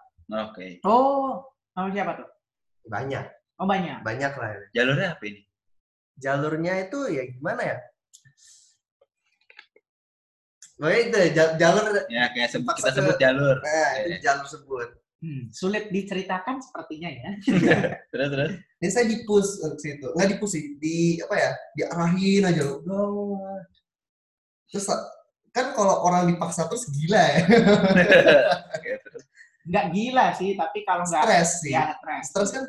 Oke. 0.50 0.80
Oh, 0.82 1.44
sama 1.72 1.92
siapa 1.92 2.16
tuh? 2.18 2.28
Banyak, 2.84 3.26
Oh 3.56 3.68
banyak. 3.68 4.00
banyak 4.02 4.32
lah. 4.32 4.50
ya. 4.50 4.60
Jalurnya 4.74 5.08
apa 5.14 5.24
ini? 5.26 5.42
Jalurnya 6.16 6.74
itu 6.82 7.00
ya 7.08 7.24
gimana 7.26 7.62
ya? 7.62 7.78
Pokoknya 10.74 11.00
itu 11.06 11.18
ja- 11.32 11.56
jalur, 11.56 11.86
Ya 12.10 12.26
kayak 12.34 12.50
sebut, 12.50 12.74
kita 12.74 12.90
sebut 12.92 13.16
ke- 13.16 13.22
jalur. 13.22 13.56
nah 13.62 13.90
itu 14.02 14.08
Iya. 14.10 14.18
jalur 14.24 14.48
sebut. 14.50 14.90
Hmm, 15.22 15.54
sulit 15.54 15.94
diceritakan 15.94 16.58
sepertinya 16.66 17.06
ya. 17.14 17.30
Terus 18.10 18.28
terus. 18.34 18.52
Ini 18.82 18.90
saya 18.90 19.06
dipus 19.06 19.62
ke 19.62 19.78
situ, 19.78 20.08
nggak 20.18 20.30
dipus 20.34 20.50
sih, 20.58 20.64
di 20.82 21.22
apa 21.22 21.36
ya? 21.38 21.52
Diarahin 21.78 22.42
aja. 22.50 22.64
Udah. 22.82 23.62
Terus 24.74 24.90
kan 25.54 25.78
kalau 25.78 26.02
orang 26.10 26.26
dipaksa 26.34 26.66
terus 26.66 26.90
gila 26.90 27.22
ya, 27.22 27.40
Oke, 28.74 28.92
terus. 29.06 29.24
Nggak 29.70 29.86
gila 29.94 30.26
sih, 30.34 30.58
tapi 30.58 30.82
kalau 30.90 31.06
nggak 31.06 31.22
stres 31.22 31.50
sih. 31.62 31.70
ya 31.78 31.94
stres. 32.02 32.24
Stres 32.34 32.50
kan 32.50 32.66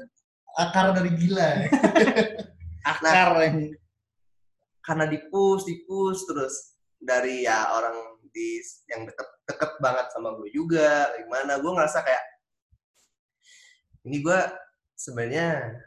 akar 0.61 0.93
dari 0.93 1.09
gila. 1.17 1.49
ya. 1.65 1.69
Akar 2.93 3.39
yang 3.49 3.73
Karena 4.85 5.07
dipus, 5.09 5.65
dipus 5.65 6.27
terus 6.29 6.55
dari 7.01 7.47
ya 7.49 7.73
orang 7.73 7.97
di 8.29 8.61
yang 8.93 9.09
deket 9.09 9.29
deket 9.49 9.73
banget 9.81 10.07
sama 10.13 10.37
gue 10.37 10.53
juga, 10.53 11.09
gimana? 11.17 11.57
Gue 11.65 11.73
ngerasa 11.73 12.05
kayak 12.05 12.23
ini 14.03 14.19
gue 14.19 14.39
sebenarnya 14.95 15.79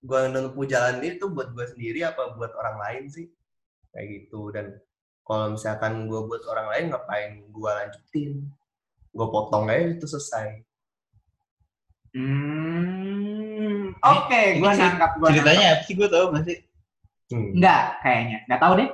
gue 0.00 0.18
menempuh 0.22 0.64
jalan 0.64 1.00
ini 1.00 1.16
tuh 1.16 1.28
buat 1.28 1.48
gue 1.50 1.66
sendiri 1.66 2.02
apa 2.02 2.32
buat 2.32 2.52
orang 2.52 2.76
lain 2.78 3.04
sih 3.08 3.26
kayak 3.90 4.06
gitu 4.10 4.50
dan 4.50 4.76
kalau 5.22 5.52
misalkan 5.52 6.04
gue 6.04 6.20
buat 6.22 6.44
orang 6.46 6.66
lain 6.68 6.84
ngapain 6.90 7.32
gue 7.42 7.70
lanjutin 7.72 8.32
gue 9.10 9.26
potong 9.26 9.66
aja 9.66 9.84
itu 9.90 10.06
selesai 10.06 10.60
Hmm, 12.14 13.90
oke, 13.98 14.42
gua 14.62 14.70
cer- 14.70 14.86
nangkap, 14.86 15.10
gua 15.18 15.28
Ceritanya 15.28 15.66
apa 15.68 15.82
sih 15.82 15.94
gue 15.94 16.06
tau 16.06 16.30
gak 16.30 16.44
sih? 16.46 16.58
hmm. 17.28 17.58
Enggak, 17.58 17.82
kayaknya. 18.00 18.38
Nggak 18.46 18.60
tahu 18.60 18.72
deh. 18.78 18.88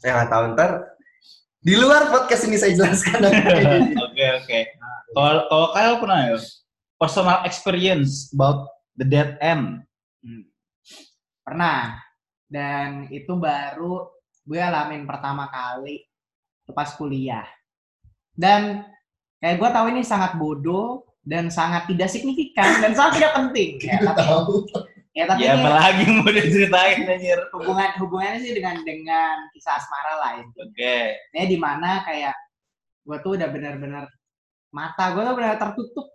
saya 0.00 0.10
nggak 0.16 0.30
tahu 0.30 0.44
ntar 0.54 0.70
di 1.60 1.74
luar 1.76 2.08
podcast 2.08 2.46
ini 2.46 2.56
saya 2.56 2.72
jelaskan 2.72 3.20
Oke 4.06 4.24
oke. 4.32 4.58
Kalau 5.12 5.44
kalau 5.44 5.66
kalian 5.74 5.98
pernah 5.98 6.18
ya 6.24 6.38
personal 7.00 7.40
experience 7.48 8.28
about 8.36 8.68
the 8.92 9.08
dead 9.08 9.40
end. 9.40 9.80
Hmm. 10.20 10.44
Pernah. 11.40 11.96
Dan 12.50 13.08
itu 13.08 13.32
baru 13.38 14.10
gue 14.44 14.60
alamin 14.60 15.08
pertama 15.08 15.48
kali 15.48 16.04
itu 16.66 16.72
pas 16.76 16.92
kuliah. 16.92 17.46
Dan 18.36 18.84
kayak 19.40 19.56
gue 19.56 19.68
tahu 19.72 19.86
ini 19.96 20.02
sangat 20.04 20.36
bodoh 20.36 21.08
dan 21.24 21.48
sangat 21.48 21.88
tidak 21.88 22.12
signifikan 22.12 22.84
dan 22.84 22.92
sangat 22.92 23.22
tidak 23.22 23.32
penting. 23.34 23.80
Ya, 23.90 23.98
tapi, 24.04 24.20
tahu 24.22 24.54
ya, 25.14 25.24
tapi 25.26 25.40
Ya 25.42 25.52
ini 25.54 25.62
apalagi 25.66 26.02
mau 26.14 26.30
diceritain 26.30 26.98
anjir. 27.02 27.38
hubungan 27.50 27.90
hubungannya 27.98 28.38
sih 28.46 28.52
dengan 28.54 28.76
dengan 28.86 29.50
kisah 29.50 29.74
asmara 29.78 30.14
lain. 30.22 30.46
Oke. 30.54 31.18
Ini 31.34 31.46
di 31.50 31.58
mana 31.58 32.06
kayak 32.06 32.34
gue 33.02 33.16
tuh 33.24 33.34
udah 33.34 33.48
benar-benar 33.50 34.04
mata 34.70 35.10
gue 35.10 35.22
tuh 35.26 35.34
benar 35.34 35.58
tertutup, 35.58 36.06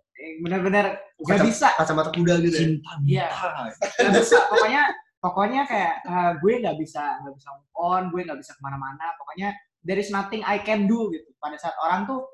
benar-benar 0.41 0.85
gak 1.15 1.39
Kacam- 1.39 1.47
bisa. 1.47 1.67
kacamata 1.75 2.09
kuda 2.11 2.33
gitu 2.41 2.55
ya? 2.55 2.59
Cinta 2.59 2.91
Iya. 3.01 3.27
nggak 3.29 4.13
bisa. 4.15 4.37
Pokoknya 4.49 4.81
pokoknya 5.19 5.61
kayak 5.65 5.93
eh, 6.05 6.31
gue 6.37 6.53
nggak 6.61 6.77
bisa 6.77 7.03
nggak 7.21 7.33
bisa 7.33 7.47
move 7.51 7.71
on 7.73 8.03
gue 8.09 8.21
nggak 8.23 8.39
bisa 8.39 8.51
ke 8.51 8.61
mana-mana. 8.61 9.05
Pokoknya 9.15 9.49
there 9.81 9.97
is 9.97 10.09
nothing 10.09 10.41
I 10.43 10.59
can 10.59 10.85
do 10.85 11.09
gitu. 11.09 11.29
Pada 11.37 11.55
saat 11.55 11.75
orang 11.79 12.05
tuh 12.05 12.25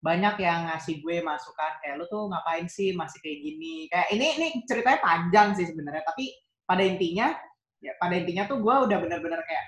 banyak 0.00 0.40
yang 0.40 0.64
ngasih 0.64 1.04
gue 1.04 1.20
masukan 1.20 1.72
kayak 1.80 2.00
lu 2.00 2.08
tuh 2.08 2.24
ngapain 2.26 2.64
sih 2.66 2.92
masih 2.92 3.20
kayak 3.20 3.38
gini? 3.38 3.74
Kayak 3.86 4.08
ini 4.10 4.26
ini 4.36 4.46
ceritanya 4.64 4.98
panjang 4.98 5.52
sih 5.52 5.68
sebenarnya. 5.68 6.00
Tapi 6.02 6.32
pada 6.64 6.80
intinya 6.80 7.32
ya 7.80 7.92
pada 7.96 8.12
intinya 8.12 8.44
tuh 8.44 8.60
gue 8.60 8.74
udah 8.88 8.98
bener-bener 9.00 9.40
kayak 9.44 9.66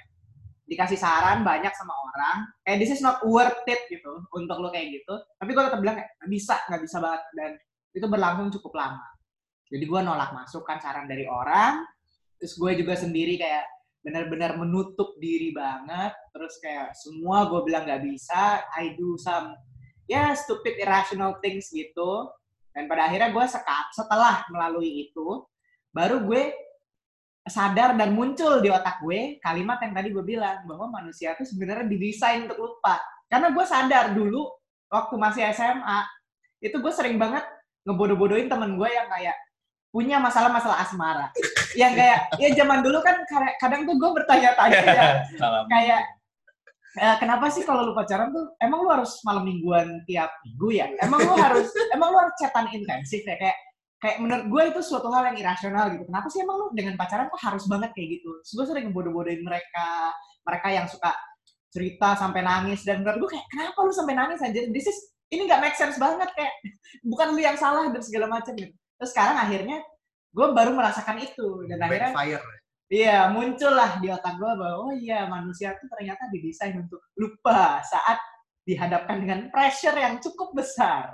dikasih 0.65 0.97
saran 0.97 1.45
banyak 1.45 1.73
sama 1.77 1.93
orang. 1.93 2.49
Kayak 2.65 2.79
this 2.81 2.93
is 2.93 3.05
not 3.05 3.21
worth 3.25 3.61
it 3.69 3.85
gitu 3.89 4.25
untuk 4.33 4.57
lo 4.57 4.73
kayak 4.73 4.89
gitu. 4.97 5.13
Tapi 5.37 5.53
gue 5.53 5.63
tetap 5.63 5.81
bilang 5.85 6.01
kayak 6.01 6.11
nggak 6.17 6.31
bisa 6.33 6.55
nggak 6.65 6.81
bisa 6.81 6.97
banget. 6.97 7.23
Dan 7.37 7.51
itu 7.93 8.07
berlangsung 8.09 8.49
cukup 8.61 8.73
lama. 8.77 9.07
Jadi 9.73 9.85
gue 9.89 10.01
nolak 10.05 10.37
masuk 10.37 10.69
kan 10.69 10.81
saran 10.81 11.09
dari 11.09 11.25
orang 11.25 11.85
terus 12.37 12.59
gue 12.59 12.75
juga 12.75 12.99
sendiri 12.99 13.39
kayak 13.39 13.65
benar-benar 14.03 14.59
menutup 14.59 15.15
diri 15.23 15.55
banget 15.55 16.11
terus 16.35 16.59
kayak 16.59 16.91
semua 16.99 17.47
gue 17.47 17.63
bilang 17.63 17.87
nggak 17.87 18.03
bisa 18.03 18.67
I 18.75 18.99
do 18.99 19.15
some 19.15 19.55
ya 20.11 20.35
stupid 20.35 20.77
irrational 20.83 21.39
things 21.39 21.71
gitu. 21.71 22.29
Dan 22.73 22.89
pada 22.89 23.05
akhirnya 23.09 23.31
gue 23.31 23.47
setelah 23.93 24.49
melalui 24.49 25.09
itu 25.09 25.45
baru 25.93 26.25
gue 26.25 26.53
sadar 27.47 27.99
dan 27.99 28.17
muncul 28.17 28.63
di 28.63 28.73
otak 28.73 29.03
gue 29.05 29.43
kalimat 29.43 29.77
yang 29.83 29.93
tadi 29.93 30.09
gue 30.09 30.25
bilang 30.25 30.65
bahwa 30.65 30.89
manusia 30.89 31.37
itu 31.37 31.45
sebenarnya 31.45 31.87
didesain 31.87 32.49
untuk 32.49 32.59
lupa. 32.59 32.97
Karena 33.29 33.53
gue 33.53 33.65
sadar 33.65 34.17
dulu 34.17 34.49
waktu 34.89 35.15
masih 35.17 35.43
SMA 35.53 36.01
itu 36.63 36.77
gue 36.79 36.93
sering 36.93 37.17
banget 37.21 37.45
ngebodoh-bodohin 37.87 38.47
temen 38.47 38.79
gue 38.79 38.89
yang 38.89 39.09
kayak 39.11 39.37
punya 39.93 40.17
masalah-masalah 40.17 40.81
asmara. 40.81 41.27
Yang 41.77 41.93
kayak 42.01 42.19
ya 42.41 42.49
zaman 42.57 42.81
dulu 42.81 42.99
kan 43.05 43.21
kadang- 43.61 43.85
tuh 43.85 43.97
gue 44.01 44.11
bertanya-tanya 44.25 44.81
ya. 44.89 45.11
Kayak 45.73 46.01
eh, 46.97 47.17
kenapa 47.21 47.53
sih 47.53 47.65
kalau 47.65 47.89
lu 47.89 47.93
pacaran 47.93 48.33
tuh 48.33 48.57
emang 48.61 48.85
lu 48.85 48.89
harus 48.89 49.21
malam 49.25 49.45
mingguan 49.45 50.01
tiap 50.09 50.33
minggu 50.49 50.81
ya? 50.81 50.89
Emang 51.05 51.21
lu 51.21 51.37
harus 51.37 51.69
emang 51.93 52.09
lu 52.09 52.19
harus 52.25 52.35
chatan 52.41 52.73
intensif 52.73 53.21
ya? 53.29 53.37
Kayak 53.37 53.57
kayak 54.01 54.17
menurut 54.19 54.45
gue 54.49 54.63
itu 54.73 54.81
suatu 54.81 55.13
hal 55.13 55.29
yang 55.33 55.37
irasional 55.37 55.93
gitu. 55.93 56.05
Kenapa 56.09 56.27
sih 56.33 56.41
emang 56.41 56.57
lu 56.57 56.67
dengan 56.73 56.97
pacaran 56.97 57.29
kok 57.29 57.43
harus 57.45 57.65
banget 57.69 57.93
kayak 57.93 58.09
gitu? 58.21 58.31
Terus 58.45 58.53
gue 58.57 58.67
sering 58.73 58.87
bodoh-bodohin 58.97 59.45
mereka 59.45 59.87
mereka 60.43 60.69
yang 60.73 60.87
suka 60.89 61.13
cerita 61.69 62.17
sampai 62.17 62.41
nangis. 62.41 62.81
Dan 62.85 63.05
menurut 63.05 63.29
gue 63.29 63.31
kayak 63.37 63.47
kenapa 63.53 63.79
lu 63.85 63.93
sampai 63.93 64.15
nangis 64.17 64.41
aja 64.41 64.61
this 64.73 64.89
is 64.89 64.99
ini 65.33 65.49
nggak 65.49 65.63
make 65.65 65.79
sense 65.79 65.97
banget 65.97 66.29
kayak 66.37 66.53
bukan 67.11 67.33
lu 67.33 67.41
yang 67.41 67.57
salah 67.57 67.89
dan 67.89 68.03
segala 68.05 68.29
macam 68.29 68.53
gitu 68.53 68.77
terus 69.01 69.11
sekarang 69.11 69.41
akhirnya 69.41 69.81
gue 70.33 70.47
baru 70.53 70.77
merasakan 70.77 71.19
itu 71.21 71.67
dan 71.67 71.81
akhirnya 71.81 72.13
backfire 72.13 72.45
Iya, 72.93 73.33
muncullah 73.33 74.05
di 74.05 74.13
otak 74.13 74.37
gue 74.37 74.53
bahwa 74.53 74.85
oh 74.85 74.93
iya 74.93 75.25
manusia 75.25 75.73
itu 75.73 75.89
ternyata 75.89 76.29
didesain 76.29 76.77
untuk 76.77 77.01
lupa 77.17 77.81
saat 77.81 78.21
dihadapkan 78.69 79.17
dengan 79.17 79.49
pressure 79.49 79.97
yang 79.97 80.21
cukup 80.21 80.53
besar. 80.53 81.09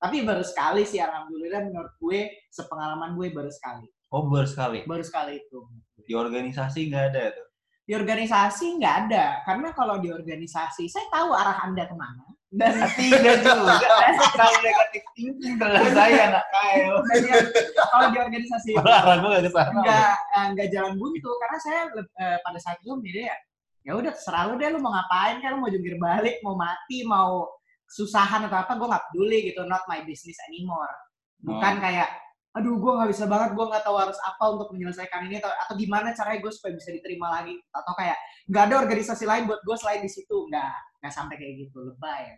Tapi 0.00 0.24
baru 0.24 0.40
sekali 0.40 0.88
sih 0.88 0.96
alhamdulillah 0.96 1.68
menurut 1.68 1.92
gue 2.00 2.48
sepengalaman 2.48 3.20
gue 3.20 3.36
baru 3.36 3.52
sekali. 3.52 3.84
Oh 4.08 4.32
baru 4.32 4.48
sekali. 4.48 4.88
Baru 4.88 5.04
sekali 5.04 5.44
itu. 5.44 5.60
Di 6.00 6.16
organisasi 6.16 6.88
nggak 6.88 7.04
ada 7.12 7.36
tuh. 7.36 7.48
Di 7.90 7.98
organisasi 7.98 8.78
nggak 8.78 8.94
ada, 9.04 9.42
karena 9.42 9.74
kalau 9.74 9.98
di 9.98 10.14
organisasi 10.14 10.86
saya 10.86 11.10
tahu 11.10 11.34
arah 11.34 11.58
anda 11.60 11.82
ke 11.82 11.96
mana 11.98 12.22
dan 12.48 12.78
Tidak 12.94 13.36
juga. 13.42 13.74
Saya 13.82 14.30
terlalu 14.30 14.58
negatif 14.62 15.02
thinking 15.10 15.54
terhadap 15.58 15.90
saya 15.90 16.20
anak 16.30 16.44
kail. 16.48 16.94
yang- 17.18 17.50
kalau 17.84 18.06
di 18.08 18.18
organisasi 18.20 18.70
gue 18.78 19.34
ke 19.42 19.50
sana. 19.50 19.74
nggak 19.76 20.12
eh, 20.30 20.46
nggak 20.54 20.68
jalan 20.70 20.94
buntu 20.94 21.30
karena 21.36 21.58
saya 21.58 21.80
eh, 21.96 22.38
pada 22.40 22.58
saat 22.58 22.78
itu 22.78 22.94
milih 22.94 23.26
ya 23.26 23.36
ya 23.80 23.92
udah 23.96 24.12
terserah 24.12 24.44
lu 24.46 24.54
deh 24.54 24.68
lu 24.68 24.78
mau 24.78 24.92
ngapain 24.92 25.40
kan 25.40 25.56
lu 25.56 25.58
mau 25.58 25.70
jungkir 25.72 25.96
balik 25.96 26.38
mau 26.42 26.54
mati 26.54 27.02
mau 27.02 27.48
susahan 27.86 28.46
atau 28.46 28.60
apa 28.60 28.76
gue 28.76 28.86
nggak 28.86 29.04
peduli 29.08 29.38
gitu 29.50 29.66
not 29.66 29.82
my 29.86 29.98
business 30.04 30.38
anymore 30.46 30.94
bukan 31.40 31.74
Oh. 31.74 31.82
kayak 31.82 32.06
aduh 32.50 32.82
gue 32.82 32.92
nggak 32.98 33.10
bisa 33.14 33.24
banget 33.30 33.54
gue 33.54 33.62
nggak 33.62 33.84
tahu 33.86 33.94
harus 33.94 34.18
apa 34.26 34.44
untuk 34.50 34.74
menyelesaikan 34.74 35.30
ini 35.30 35.38
atau, 35.38 35.54
atau 35.54 35.74
gimana 35.78 36.10
caranya 36.10 36.42
gue 36.42 36.52
supaya 36.52 36.72
bisa 36.74 36.90
diterima 36.90 37.30
lagi? 37.30 37.54
Atau 37.70 37.92
kayak 37.94 38.18
nggak 38.50 38.64
ada 38.70 38.76
organisasi 38.82 39.24
lain 39.26 39.46
buat 39.46 39.62
gue 39.62 39.76
selain 39.78 40.02
di 40.02 40.10
situ. 40.10 40.36
Nggak 40.50 40.74
nggak 41.02 41.12
sampai 41.14 41.34
kayak 41.38 41.54
gitu 41.66 41.78
lebay. 41.86 42.34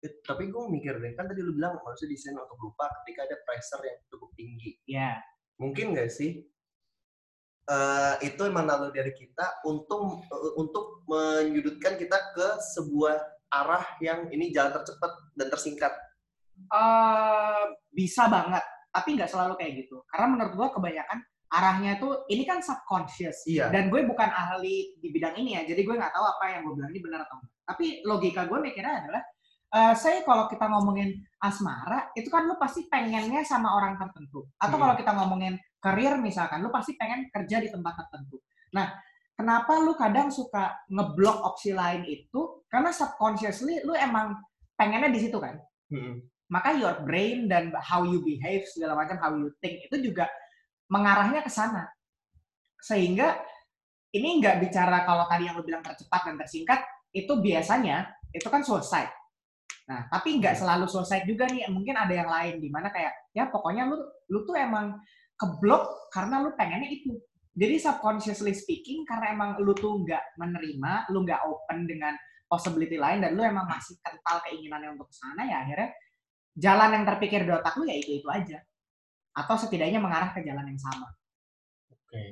Eh, 0.00 0.12
tapi 0.24 0.48
gue 0.48 0.62
mikir 0.66 0.96
deh 0.98 1.12
kan 1.12 1.28
tadi 1.28 1.44
lu 1.44 1.52
bilang 1.54 1.76
manusia 1.84 2.08
desain 2.08 2.32
untuk 2.34 2.56
lupa 2.58 2.88
ketika 3.02 3.28
ada 3.28 3.36
pressure 3.46 3.82
yang 3.86 3.98
cukup 4.10 4.30
tinggi. 4.34 4.80
Ya 4.88 5.20
mungkin 5.60 5.92
nggak 5.92 6.08
sih 6.08 6.40
uh, 7.68 8.16
itu 8.24 8.40
emang 8.48 8.64
naluri 8.64 8.96
dari 8.96 9.12
kita 9.12 9.60
untuk 9.68 10.24
uh, 10.32 10.52
untuk 10.56 11.04
menyudutkan 11.04 12.00
kita 12.00 12.16
ke 12.32 12.48
sebuah 12.74 13.20
arah 13.52 13.84
yang 14.00 14.32
ini 14.32 14.50
jalan 14.50 14.72
tercepat 14.72 15.12
dan 15.36 15.48
tersingkat. 15.52 15.92
Uh, 16.72 17.76
bisa 17.92 18.28
banget, 18.28 18.64
tapi 18.90 19.18
nggak 19.18 19.30
selalu 19.30 19.54
kayak 19.58 19.86
gitu. 19.86 20.02
Karena 20.10 20.26
menurut 20.30 20.54
gue 20.54 20.68
kebanyakan 20.74 21.18
arahnya 21.50 21.98
tuh 21.98 22.26
ini 22.30 22.46
kan 22.46 22.62
subconscious. 22.62 23.42
Iya. 23.46 23.74
Dan 23.74 23.90
gue 23.90 24.06
bukan 24.06 24.30
ahli 24.30 24.94
di 25.02 25.08
bidang 25.10 25.34
ini 25.38 25.58
ya, 25.58 25.62
jadi 25.66 25.82
gue 25.82 25.94
nggak 25.98 26.14
tahu 26.14 26.24
apa 26.26 26.44
yang 26.46 26.60
gue 26.62 26.74
bilang 26.78 26.90
ini 26.94 27.00
benar 27.02 27.26
atau 27.26 27.42
enggak. 27.42 27.52
Tapi 27.66 27.84
logika 28.06 28.42
gue 28.46 28.58
mikirnya 28.62 28.94
adalah, 29.02 29.22
uh, 29.74 29.94
saya 29.98 30.22
kalau 30.22 30.46
kita 30.46 30.66
ngomongin 30.70 31.18
asmara, 31.42 32.10
itu 32.14 32.30
kan 32.30 32.46
lu 32.46 32.54
pasti 32.54 32.86
pengennya 32.86 33.42
sama 33.42 33.74
orang 33.74 33.98
tertentu. 33.98 34.46
Atau 34.62 34.78
hmm. 34.78 34.82
kalau 34.86 34.94
kita 34.94 35.12
ngomongin 35.14 35.54
karir 35.82 36.14
misalkan, 36.22 36.62
lu 36.62 36.70
pasti 36.70 36.94
pengen 36.94 37.26
kerja 37.34 37.58
di 37.58 37.68
tempat 37.70 37.98
tertentu. 37.98 38.38
Nah, 38.70 38.94
kenapa 39.34 39.74
lu 39.82 39.98
kadang 39.98 40.30
suka 40.30 40.86
ngeblok 40.86 41.42
opsi 41.42 41.74
lain 41.74 42.06
itu? 42.06 42.62
Karena 42.70 42.94
subconsciously 42.94 43.82
lu 43.82 43.98
emang 43.98 44.38
pengennya 44.78 45.10
di 45.10 45.18
situ 45.18 45.38
kan. 45.42 45.58
Hmm. 45.90 46.22
Maka 46.50 46.74
your 46.74 47.06
brain 47.06 47.46
dan 47.46 47.70
how 47.78 48.02
you 48.02 48.18
behave 48.26 48.66
segala 48.66 48.98
macam, 48.98 49.16
how 49.22 49.30
you 49.38 49.54
think 49.62 49.86
itu 49.86 50.10
juga 50.10 50.26
mengarahnya 50.90 51.46
ke 51.46 51.50
sana. 51.50 51.86
Sehingga 52.82 53.38
ini 54.10 54.42
nggak 54.42 54.58
bicara 54.58 55.06
kalau 55.06 55.30
tadi 55.30 55.46
yang 55.46 55.54
lu 55.54 55.62
bilang 55.62 55.86
tercepat 55.86 56.26
dan 56.26 56.36
tersingkat, 56.42 56.82
itu 57.14 57.30
biasanya 57.38 58.10
itu 58.34 58.46
kan 58.50 58.66
selesai. 58.66 59.06
Nah, 59.86 60.06
tapi 60.10 60.42
nggak 60.42 60.58
selalu 60.58 60.90
selesai 60.90 61.22
juga 61.26 61.46
nih. 61.46 61.70
Mungkin 61.70 61.94
ada 61.94 62.10
yang 62.10 62.26
lain 62.26 62.58
di 62.58 62.66
mana 62.70 62.90
kayak 62.90 63.30
ya 63.30 63.46
pokoknya 63.46 63.86
lu 63.86 63.98
lu 64.30 64.42
tuh 64.42 64.58
emang 64.58 64.98
keblok 65.38 66.10
karena 66.10 66.42
lu 66.42 66.50
pengennya 66.58 66.90
itu. 66.90 67.14
Jadi 67.50 67.82
subconsciously 67.82 68.54
speaking, 68.54 69.02
karena 69.02 69.34
emang 69.34 69.50
lu 69.58 69.74
tuh 69.74 70.02
nggak 70.06 70.38
menerima, 70.38 71.10
lu 71.10 71.26
nggak 71.26 71.42
open 71.46 71.86
dengan 71.86 72.14
possibility 72.46 72.94
lain, 72.94 73.22
dan 73.22 73.34
lu 73.34 73.42
emang 73.42 73.66
masih 73.66 73.98
kental 74.02 74.38
keinginannya 74.46 74.94
untuk 74.94 75.10
ke 75.10 75.14
sana, 75.18 75.42
ya 75.46 75.66
akhirnya 75.66 75.90
jalan 76.60 77.00
yang 77.00 77.04
terpikir 77.08 77.48
di 77.48 77.52
otak 77.56 77.74
lu 77.80 77.88
ya 77.88 77.96
itu-itu 77.96 78.28
aja. 78.28 78.60
Atau 79.32 79.56
setidaknya 79.56 79.96
mengarah 79.96 80.36
ke 80.36 80.44
jalan 80.44 80.68
yang 80.68 80.80
sama. 80.80 81.08
Oke. 81.88 82.04
Okay. 82.12 82.30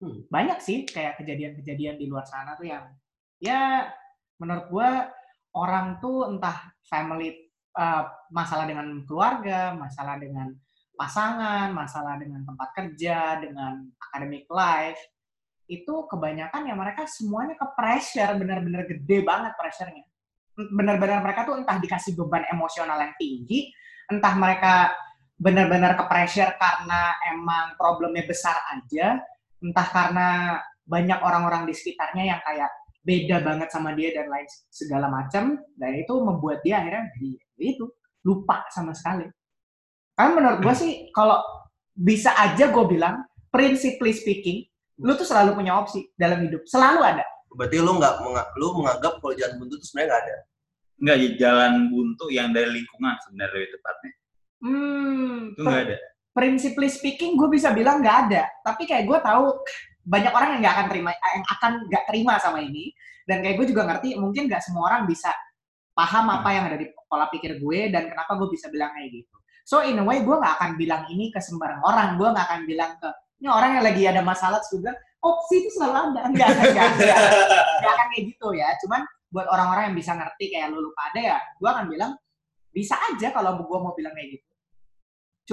Hmm. 0.00 0.24
Banyak 0.28 0.58
sih 0.60 0.84
kayak 0.84 1.20
kejadian-kejadian 1.20 1.96
di 2.00 2.08
luar 2.08 2.24
sana 2.24 2.56
tuh 2.56 2.68
yang, 2.68 2.88
ya 3.36 3.88
menurut 4.40 4.66
gua 4.72 4.88
orang 5.52 6.00
tuh 6.00 6.36
entah 6.36 6.72
family, 6.88 7.52
uh, 7.76 8.08
masalah 8.32 8.64
dengan 8.64 9.04
keluarga, 9.04 9.76
masalah 9.76 10.16
dengan 10.16 10.56
pasangan, 10.96 11.72
masalah 11.72 12.20
dengan 12.20 12.44
tempat 12.44 12.68
kerja, 12.76 13.40
dengan 13.40 13.88
academic 14.08 14.44
life, 14.48 15.00
itu 15.70 15.94
kebanyakan 16.10 16.66
ya 16.66 16.74
mereka 16.74 17.06
semuanya 17.06 17.54
ke 17.54 17.66
pressure, 17.78 18.36
benar-benar 18.36 18.84
gede 18.84 19.22
banget 19.22 19.52
pressure-nya. 19.54 20.04
Benar-benar 20.68 21.24
mereka 21.24 21.48
tuh 21.48 21.56
entah 21.56 21.80
dikasih 21.80 22.12
beban 22.18 22.44
emosional 22.52 23.00
yang 23.00 23.14
tinggi, 23.16 23.72
entah 24.10 24.34
mereka 24.36 24.92
benar-benar 25.40 25.96
ke 25.96 26.04
pressure 26.04 26.52
karena 26.60 27.16
emang 27.32 27.72
problemnya 27.80 28.28
besar 28.28 28.60
aja, 28.76 29.16
entah 29.64 29.88
karena 29.88 30.28
banyak 30.84 31.20
orang-orang 31.24 31.64
di 31.64 31.72
sekitarnya 31.72 32.36
yang 32.36 32.40
kayak 32.44 32.68
beda 33.00 33.40
banget 33.40 33.68
sama 33.72 33.96
dia 33.96 34.12
dan 34.12 34.28
lain 34.28 34.44
segala 34.68 35.08
macam, 35.08 35.56
dan 35.80 35.92
itu 35.96 36.12
membuat 36.20 36.60
dia 36.60 36.84
akhirnya 36.84 37.08
jadi 37.16 37.66
itu 37.76 37.88
lupa 38.28 38.68
sama 38.68 38.92
sekali. 38.92 39.24
Karena 40.12 40.30
menurut 40.36 40.58
gue 40.60 40.74
sih 40.76 40.92
kalau 41.16 41.40
bisa 41.96 42.36
aja 42.36 42.68
gue 42.68 42.84
bilang 42.84 43.24
principally 43.48 44.12
speaking, 44.12 44.68
lu 45.00 45.16
tuh 45.16 45.24
selalu 45.24 45.56
punya 45.56 45.80
opsi 45.80 46.12
dalam 46.12 46.44
hidup, 46.44 46.68
selalu 46.68 47.00
ada. 47.00 47.24
Berarti 47.54 47.76
lu 47.82 47.92
nggak 47.98 48.14
lu 48.58 48.66
menganggap 48.78 49.18
kalau 49.18 49.34
jalan 49.34 49.54
buntu 49.58 49.74
itu 49.78 49.86
sebenarnya 49.90 50.08
nggak 50.08 50.22
ada? 50.22 50.36
Nggak, 51.00 51.16
jalan 51.40 51.72
buntu 51.88 52.24
yang 52.28 52.48
dari 52.52 52.70
lingkungan 52.70 53.14
sebenarnya 53.24 53.54
lebih 53.56 53.70
tepatnya. 53.72 54.12
Hmm, 54.60 55.36
itu 55.56 55.60
nggak 55.64 55.82
ada. 55.88 55.96
Principally 56.30 56.90
speaking, 56.92 57.34
gue 57.34 57.48
bisa 57.50 57.72
bilang 57.72 58.04
nggak 58.04 58.16
ada. 58.28 58.42
Tapi 58.62 58.84
kayak 58.86 59.08
gue 59.08 59.18
tahu 59.18 59.44
banyak 60.04 60.32
orang 60.32 60.48
yang 60.56 60.60
nggak 60.62 60.74
akan 60.76 60.86
terima, 60.92 61.10
yang 61.16 61.46
akan 61.48 61.72
nggak 61.88 62.04
terima 62.06 62.34
sama 62.38 62.58
ini. 62.60 62.92
Dan 63.24 63.40
kayak 63.40 63.56
gue 63.58 63.66
juga 63.72 63.82
ngerti, 63.88 64.18
mungkin 64.20 64.46
nggak 64.46 64.62
semua 64.62 64.92
orang 64.92 65.02
bisa 65.08 65.32
paham 65.96 66.30
apa 66.30 66.48
hmm. 66.48 66.56
yang 66.56 66.64
ada 66.70 66.76
di 66.78 66.86
pola 67.10 67.26
pikir 67.28 67.58
gue 67.58 67.90
dan 67.90 68.06
kenapa 68.06 68.38
gue 68.38 68.48
bisa 68.52 68.70
bilang 68.70 68.94
kayak 68.94 69.10
gitu. 69.10 69.36
So 69.66 69.82
in 69.86 69.98
a 70.00 70.04
way 70.04 70.22
gue 70.24 70.34
gak 70.34 70.58
akan 70.58 70.74
bilang 70.74 71.06
ini 71.12 71.30
ke 71.30 71.38
sembarang 71.38 71.82
orang. 71.84 72.18
Gue 72.18 72.28
gak 72.32 72.46
akan 72.46 72.60
bilang 72.66 72.92
ke 72.98 73.08
ini 73.40 73.48
orang 73.48 73.70
yang 73.78 73.84
lagi 73.84 74.02
ada 74.04 74.20
masalah 74.20 74.60
juga 74.68 74.92
opsi 75.20 75.64
itu 75.64 75.70
selalu 75.76 76.16
ada. 76.16 76.20
Enggak, 76.28 76.48
enggak, 76.52 76.88
enggak, 76.96 77.18
enggak 77.78 77.92
akan 77.96 78.06
kayak 78.12 78.24
gitu 78.32 78.48
ya. 78.56 78.68
Cuman 78.84 79.00
buat 79.30 79.46
orang-orang 79.46 79.92
yang 79.92 79.96
bisa 79.96 80.12
ngerti 80.18 80.44
kayak 80.50 80.74
lu 80.74 80.90
lupa 80.90 81.00
ada 81.14 81.20
ya, 81.20 81.38
gue 81.38 81.68
akan 81.70 81.86
bilang 81.86 82.12
bisa 82.70 82.98
aja 82.98 83.30
kalau 83.30 83.62
gue 83.62 83.78
mau 83.78 83.94
bilang 83.94 84.14
kayak 84.16 84.40
gitu. 84.40 84.50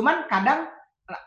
Cuman 0.02 0.26
kadang 0.26 0.66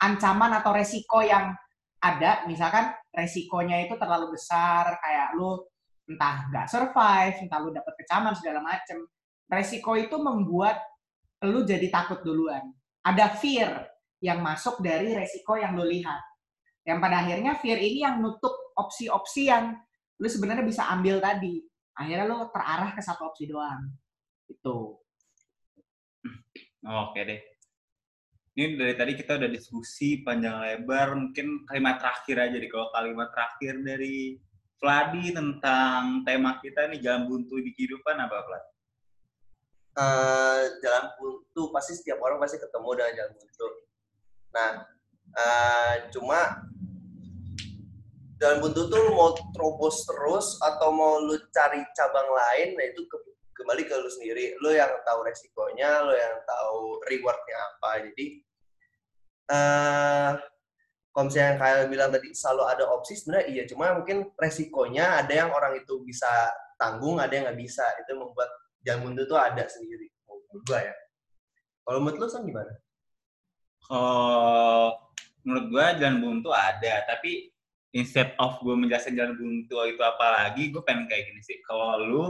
ancaman 0.02 0.50
atau 0.58 0.74
resiko 0.74 1.22
yang 1.22 1.54
ada, 2.00 2.44
misalkan 2.48 2.90
resikonya 3.14 3.86
itu 3.86 3.94
terlalu 3.94 4.34
besar, 4.34 4.98
kayak 4.98 5.36
lu 5.38 5.62
entah 6.10 6.48
nggak 6.50 6.66
survive, 6.66 7.36
entah 7.38 7.58
lu 7.62 7.70
dapet 7.70 7.94
kecaman 8.02 8.34
segala 8.34 8.60
macem. 8.64 8.98
Resiko 9.50 9.94
itu 9.94 10.14
membuat 10.18 10.78
lu 11.46 11.64
jadi 11.64 11.86
takut 11.88 12.20
duluan 12.22 12.70
ada 13.04 13.32
fear 13.32 13.88
yang 14.20 14.44
masuk 14.44 14.84
dari 14.84 15.16
resiko 15.16 15.56
yang 15.56 15.72
lo 15.76 15.88
lihat. 15.88 16.20
Yang 16.84 16.98
pada 16.98 17.16
akhirnya 17.22 17.52
fear 17.60 17.78
ini 17.78 18.04
yang 18.04 18.18
nutup 18.20 18.52
opsi-opsi 18.76 19.52
yang 19.52 19.76
lo 20.20 20.28
sebenarnya 20.28 20.64
bisa 20.64 20.88
ambil 20.88 21.20
tadi. 21.20 21.60
Akhirnya 21.96 22.26
lo 22.28 22.48
terarah 22.48 22.92
ke 22.96 23.02
satu 23.04 23.28
opsi 23.32 23.48
doang. 23.48 23.92
Itu. 24.48 24.96
Oke 26.84 27.20
deh. 27.24 27.40
Ini 28.56 28.76
dari 28.76 28.94
tadi 28.96 29.12
kita 29.14 29.40
udah 29.40 29.50
diskusi 29.52 30.24
panjang 30.24 30.60
lebar. 30.60 31.16
Mungkin 31.16 31.68
kalimat 31.68 32.00
terakhir 32.00 32.36
aja 32.50 32.56
deh. 32.56 32.70
Kalau 32.72 32.88
kalimat 32.92 33.28
terakhir 33.32 33.80
dari 33.84 34.40
Vladi 34.80 35.36
tentang 35.36 36.24
tema 36.24 36.56
kita 36.56 36.88
nih 36.88 37.04
jalan 37.04 37.28
buntu 37.28 37.60
di 37.60 37.70
kehidupan 37.76 38.16
apa 38.16 38.36
Vlad? 38.48 38.64
uh, 39.98 40.60
jalan 40.78 41.04
buntu 41.18 41.62
pasti 41.74 41.98
setiap 41.98 42.22
orang 42.22 42.38
pasti 42.38 42.60
ketemu 42.60 42.88
dengan 42.94 43.12
jalan 43.16 43.32
buntu. 43.34 43.68
Nah, 44.50 44.70
uh, 45.36 45.94
cuma 46.10 46.66
jalan 48.40 48.58
buntu 48.64 48.88
tuh 48.88 49.04
mau 49.12 49.36
terobos 49.52 50.06
terus 50.08 50.56
atau 50.64 50.88
mau 50.90 51.20
lu 51.20 51.36
cari 51.52 51.84
cabang 51.92 52.28
lain, 52.30 52.78
nah 52.78 52.84
itu 52.88 53.04
ke, 53.04 53.16
kembali 53.58 53.82
ke 53.84 53.94
lu 54.00 54.10
sendiri. 54.10 54.56
Lu 54.64 54.72
yang 54.72 54.90
tahu 55.04 55.20
resikonya, 55.26 56.06
lu 56.08 56.14
yang 56.16 56.40
tahu 56.48 57.04
rewardnya 57.04 57.56
apa. 57.56 57.90
Jadi, 58.08 58.26
uh, 59.52 60.30
kalau 61.10 61.24
misalnya 61.28 61.54
kayak 61.60 61.90
bilang 61.92 62.10
tadi 62.14 62.28
selalu 62.32 62.62
ada 62.64 62.84
opsi, 62.88 63.18
sebenarnya 63.18 63.46
iya. 63.50 63.62
Cuma 63.68 63.92
mungkin 63.92 64.30
resikonya 64.40 65.20
ada 65.20 65.32
yang 65.34 65.50
orang 65.52 65.76
itu 65.76 66.00
bisa 66.06 66.28
tanggung, 66.80 67.20
ada 67.20 67.28
yang 67.34 67.44
nggak 67.50 67.60
bisa. 67.60 67.84
Itu 68.00 68.16
membuat 68.16 68.48
jalan 68.80 69.12
buntu 69.12 69.22
tuh 69.28 69.36
ada 69.36 69.64
sendiri 69.68 70.08
menurut 70.50 70.64
gua 70.66 70.80
ya 70.82 70.94
kalau 71.86 71.98
menurut 72.02 72.18
lo 72.18 72.26
san 72.26 72.42
gimana 72.42 72.72
oh 73.90 74.94
menurut 75.42 75.66
gua 75.72 75.86
jalan 75.98 76.22
buntu 76.22 76.54
ada 76.54 77.02
tapi 77.04 77.50
instead 77.90 78.34
of 78.38 78.58
gue 78.62 78.74
menjelaskan 78.74 79.18
jalan 79.18 79.34
buntu 79.34 79.82
itu 79.86 80.02
apa 80.02 80.26
lagi 80.42 80.70
gue 80.70 80.82
pengen 80.86 81.10
kayak 81.10 81.30
gini 81.30 81.40
sih. 81.42 81.58
Kalau 81.66 81.98
lu 81.98 82.26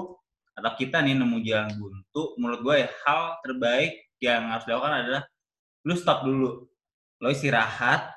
atau 0.56 0.72
kita 0.76 1.00
nih 1.04 1.16
nemu 1.16 1.38
jalan 1.44 1.70
buntu 1.76 2.22
menurut 2.40 2.60
gue 2.64 2.74
ya 2.84 2.88
hal 3.06 3.22
terbaik 3.44 3.92
yang 4.20 4.52
harus 4.52 4.64
dilakukan 4.68 4.94
adalah 5.04 5.22
lu 5.84 5.94
stop 5.96 6.24
dulu. 6.24 6.64
Lo 7.20 7.28
istirahat 7.28 8.08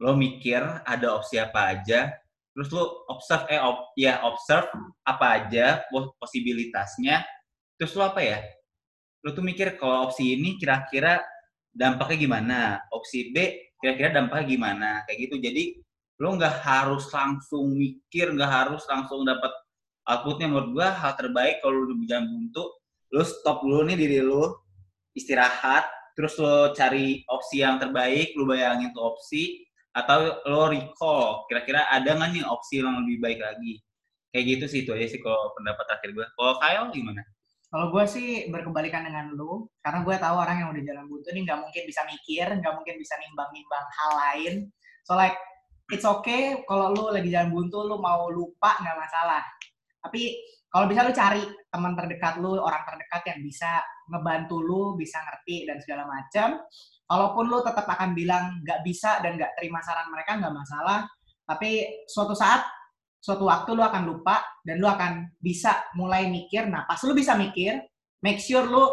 lo 0.00 0.16
mikir 0.16 0.60
ada 0.84 1.06
opsi 1.16 1.38
apa 1.38 1.76
aja 1.76 2.12
terus 2.54 2.70
lo 2.70 3.06
observe 3.10 3.50
eh 3.50 3.62
op, 3.62 3.94
ya 3.98 4.22
observe 4.26 4.70
apa 5.02 5.26
aja 5.42 5.82
posibilitasnya 6.18 7.24
terus 7.76 7.92
lo 7.92 8.08
apa 8.08 8.20
ya? 8.24 8.40
Lo 9.24 9.32
tuh 9.32 9.44
mikir 9.44 9.76
kalau 9.76 10.08
opsi 10.08 10.36
ini 10.36 10.56
kira-kira 10.56 11.20
dampaknya 11.74 12.16
gimana? 12.16 12.58
Opsi 12.94 13.34
B 13.34 13.36
kira-kira 13.82 14.14
dampaknya 14.14 14.46
gimana? 14.46 14.90
Kayak 15.04 15.18
gitu. 15.28 15.36
Jadi 15.42 15.64
lo 16.22 16.38
nggak 16.38 16.62
harus 16.62 17.10
langsung 17.10 17.74
mikir 17.74 18.30
nggak 18.30 18.48
harus 18.50 18.82
langsung 18.86 19.26
dapat 19.26 19.50
outputnya. 20.06 20.46
Menurut 20.48 20.70
gua 20.72 20.88
hal 20.94 21.12
terbaik 21.18 21.60
kalau 21.60 21.84
lo 21.84 21.92
jalan 22.06 22.30
buntu 22.30 22.64
lo 23.14 23.22
stop 23.26 23.62
dulu 23.66 23.86
nih 23.90 23.98
diri 23.98 24.18
lo 24.22 24.64
istirahat 25.14 25.86
terus 26.14 26.38
lo 26.38 26.70
cari 26.74 27.22
opsi 27.26 27.62
yang 27.62 27.78
terbaik 27.82 28.34
lo 28.38 28.46
bayangin 28.46 28.94
tuh 28.94 29.14
opsi 29.14 29.66
atau 29.94 30.42
lo 30.46 30.66
recall 30.70 31.46
kira-kira 31.46 31.86
ada 31.90 32.14
nggak 32.14 32.30
nih 32.34 32.42
opsi 32.46 32.82
yang 32.82 33.02
lebih 33.02 33.18
baik 33.18 33.40
lagi? 33.42 33.82
Kayak 34.34 34.44
gitu 34.50 34.64
sih 34.66 34.80
itu 34.82 34.90
aja 34.90 35.06
sih 35.06 35.20
kalau 35.22 35.54
pendapat 35.54 35.86
akhir 35.94 36.10
gue 36.10 36.26
kalau 36.34 36.58
Kyle 36.58 36.90
gimana 36.90 37.22
kalau 37.74 37.90
gue 37.90 38.06
sih 38.06 38.46
berkebalikan 38.54 39.02
dengan 39.02 39.34
lu, 39.34 39.66
karena 39.82 40.06
gue 40.06 40.14
tahu 40.14 40.36
orang 40.38 40.62
yang 40.62 40.70
udah 40.70 40.82
jalan 40.86 41.10
buntu 41.10 41.26
ini 41.34 41.42
nggak 41.42 41.58
mungkin 41.58 41.82
bisa 41.90 42.06
mikir, 42.06 42.46
nggak 42.46 42.70
mungkin 42.70 42.94
bisa 43.02 43.18
nimbang-nimbang 43.18 43.86
hal 43.90 44.10
lain. 44.14 44.54
So 45.02 45.18
like 45.18 45.34
it's 45.90 46.06
okay 46.06 46.62
kalau 46.70 46.94
lu 46.94 47.10
lagi 47.10 47.34
jalan 47.34 47.50
buntu, 47.50 47.82
lu 47.82 47.98
mau 47.98 48.30
lupa 48.30 48.78
nggak 48.78 48.94
masalah. 48.94 49.42
Tapi 50.06 50.38
kalau 50.70 50.86
bisa 50.86 51.02
lu 51.02 51.10
cari 51.10 51.42
teman 51.66 51.98
terdekat 51.98 52.38
lu, 52.38 52.54
orang 52.62 52.86
terdekat 52.86 53.22
yang 53.34 53.42
bisa 53.42 53.82
ngebantu 54.06 54.62
lu, 54.62 54.94
bisa 54.94 55.18
ngerti 55.18 55.66
dan 55.66 55.82
segala 55.82 56.06
macam. 56.06 56.62
Kalaupun 57.10 57.44
lu 57.50 57.58
tetap 57.66 57.90
akan 57.90 58.14
bilang 58.14 58.62
nggak 58.62 58.86
bisa 58.86 59.18
dan 59.18 59.34
nggak 59.34 59.50
terima 59.58 59.82
saran 59.82 60.14
mereka 60.14 60.38
nggak 60.38 60.54
masalah, 60.54 61.10
tapi 61.42 62.06
suatu 62.06 62.38
saat, 62.38 62.62
suatu 63.24 63.48
waktu 63.48 63.72
lu 63.72 63.80
akan 63.80 64.04
lupa 64.04 64.44
dan 64.60 64.76
lu 64.76 64.84
akan 64.84 65.32
bisa 65.40 65.88
mulai 65.96 66.28
mikir. 66.28 66.68
Nah, 66.68 66.84
pas 66.84 67.00
lu 67.08 67.16
bisa 67.16 67.32
mikir, 67.32 67.80
make 68.20 68.36
sure 68.36 68.68
lu 68.68 68.84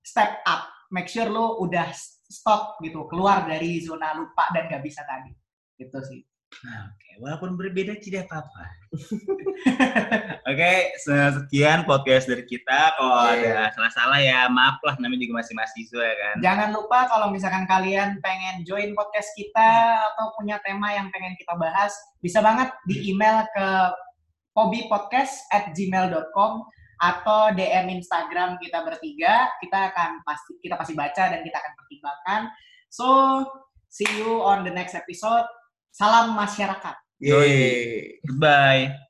step 0.00 0.40
up, 0.48 0.72
make 0.88 1.12
sure 1.12 1.28
lu 1.28 1.60
udah 1.60 1.92
stop 2.24 2.80
gitu, 2.80 3.04
keluar 3.04 3.44
dari 3.44 3.84
zona 3.84 4.16
lupa 4.16 4.48
dan 4.56 4.72
nggak 4.72 4.80
bisa 4.80 5.04
tadi. 5.04 5.36
Gitu 5.76 5.98
sih. 6.08 6.24
Nah, 6.64 6.88
Oke, 6.88 7.10
walaupun 7.20 7.50
berbeda 7.60 8.00
tidak 8.00 8.28
apa-apa. 8.32 8.64
Oke, 10.50 10.72
sekian 11.04 11.84
podcast 11.84 12.30
dari 12.30 12.48
kita. 12.48 12.96
Kalau 12.96 13.34
Iya. 13.36 13.68
ada 13.68 13.76
salah-salah 13.76 14.20
ya 14.24 14.48
maaf 14.48 14.80
lah, 14.80 14.96
namanya 14.96 15.26
juga 15.28 15.44
masih 15.44 15.52
mahasiswa 15.52 16.02
ya 16.02 16.16
kan. 16.16 16.36
Jangan 16.40 16.68
lupa 16.72 16.98
kalau 17.12 17.28
misalkan 17.28 17.64
kalian 17.68 18.16
pengen 18.24 18.64
join 18.64 18.96
podcast 18.96 19.28
kita 19.36 20.00
atau 20.14 20.32
punya 20.38 20.56
tema 20.64 20.96
yang 20.96 21.12
pengen 21.12 21.36
kita 21.36 21.52
bahas, 21.60 21.92
bisa 22.24 22.40
banget 22.40 22.72
di 22.88 23.12
email 23.12 23.44
ke 23.52 23.68
hobbypodcast 24.56 25.52
at 25.52 25.76
gmail.com 25.76 26.52
atau 26.96 27.52
DM 27.52 27.92
Instagram 28.00 28.56
kita 28.56 28.80
bertiga. 28.80 29.52
Kita 29.60 29.92
akan 29.92 30.24
pasti 30.24 30.56
kita 30.64 30.80
pasti 30.80 30.96
baca 30.96 31.22
dan 31.28 31.44
kita 31.44 31.56
akan 31.60 31.72
pertimbangkan. 31.76 32.40
So, 32.88 33.06
see 33.92 34.08
you 34.16 34.40
on 34.40 34.64
the 34.64 34.72
next 34.72 34.96
episode. 34.96 35.44
Salam 35.96 36.36
masyarakat. 36.36 36.92
Yeay. 37.24 38.20
Goodbye. 38.20 39.05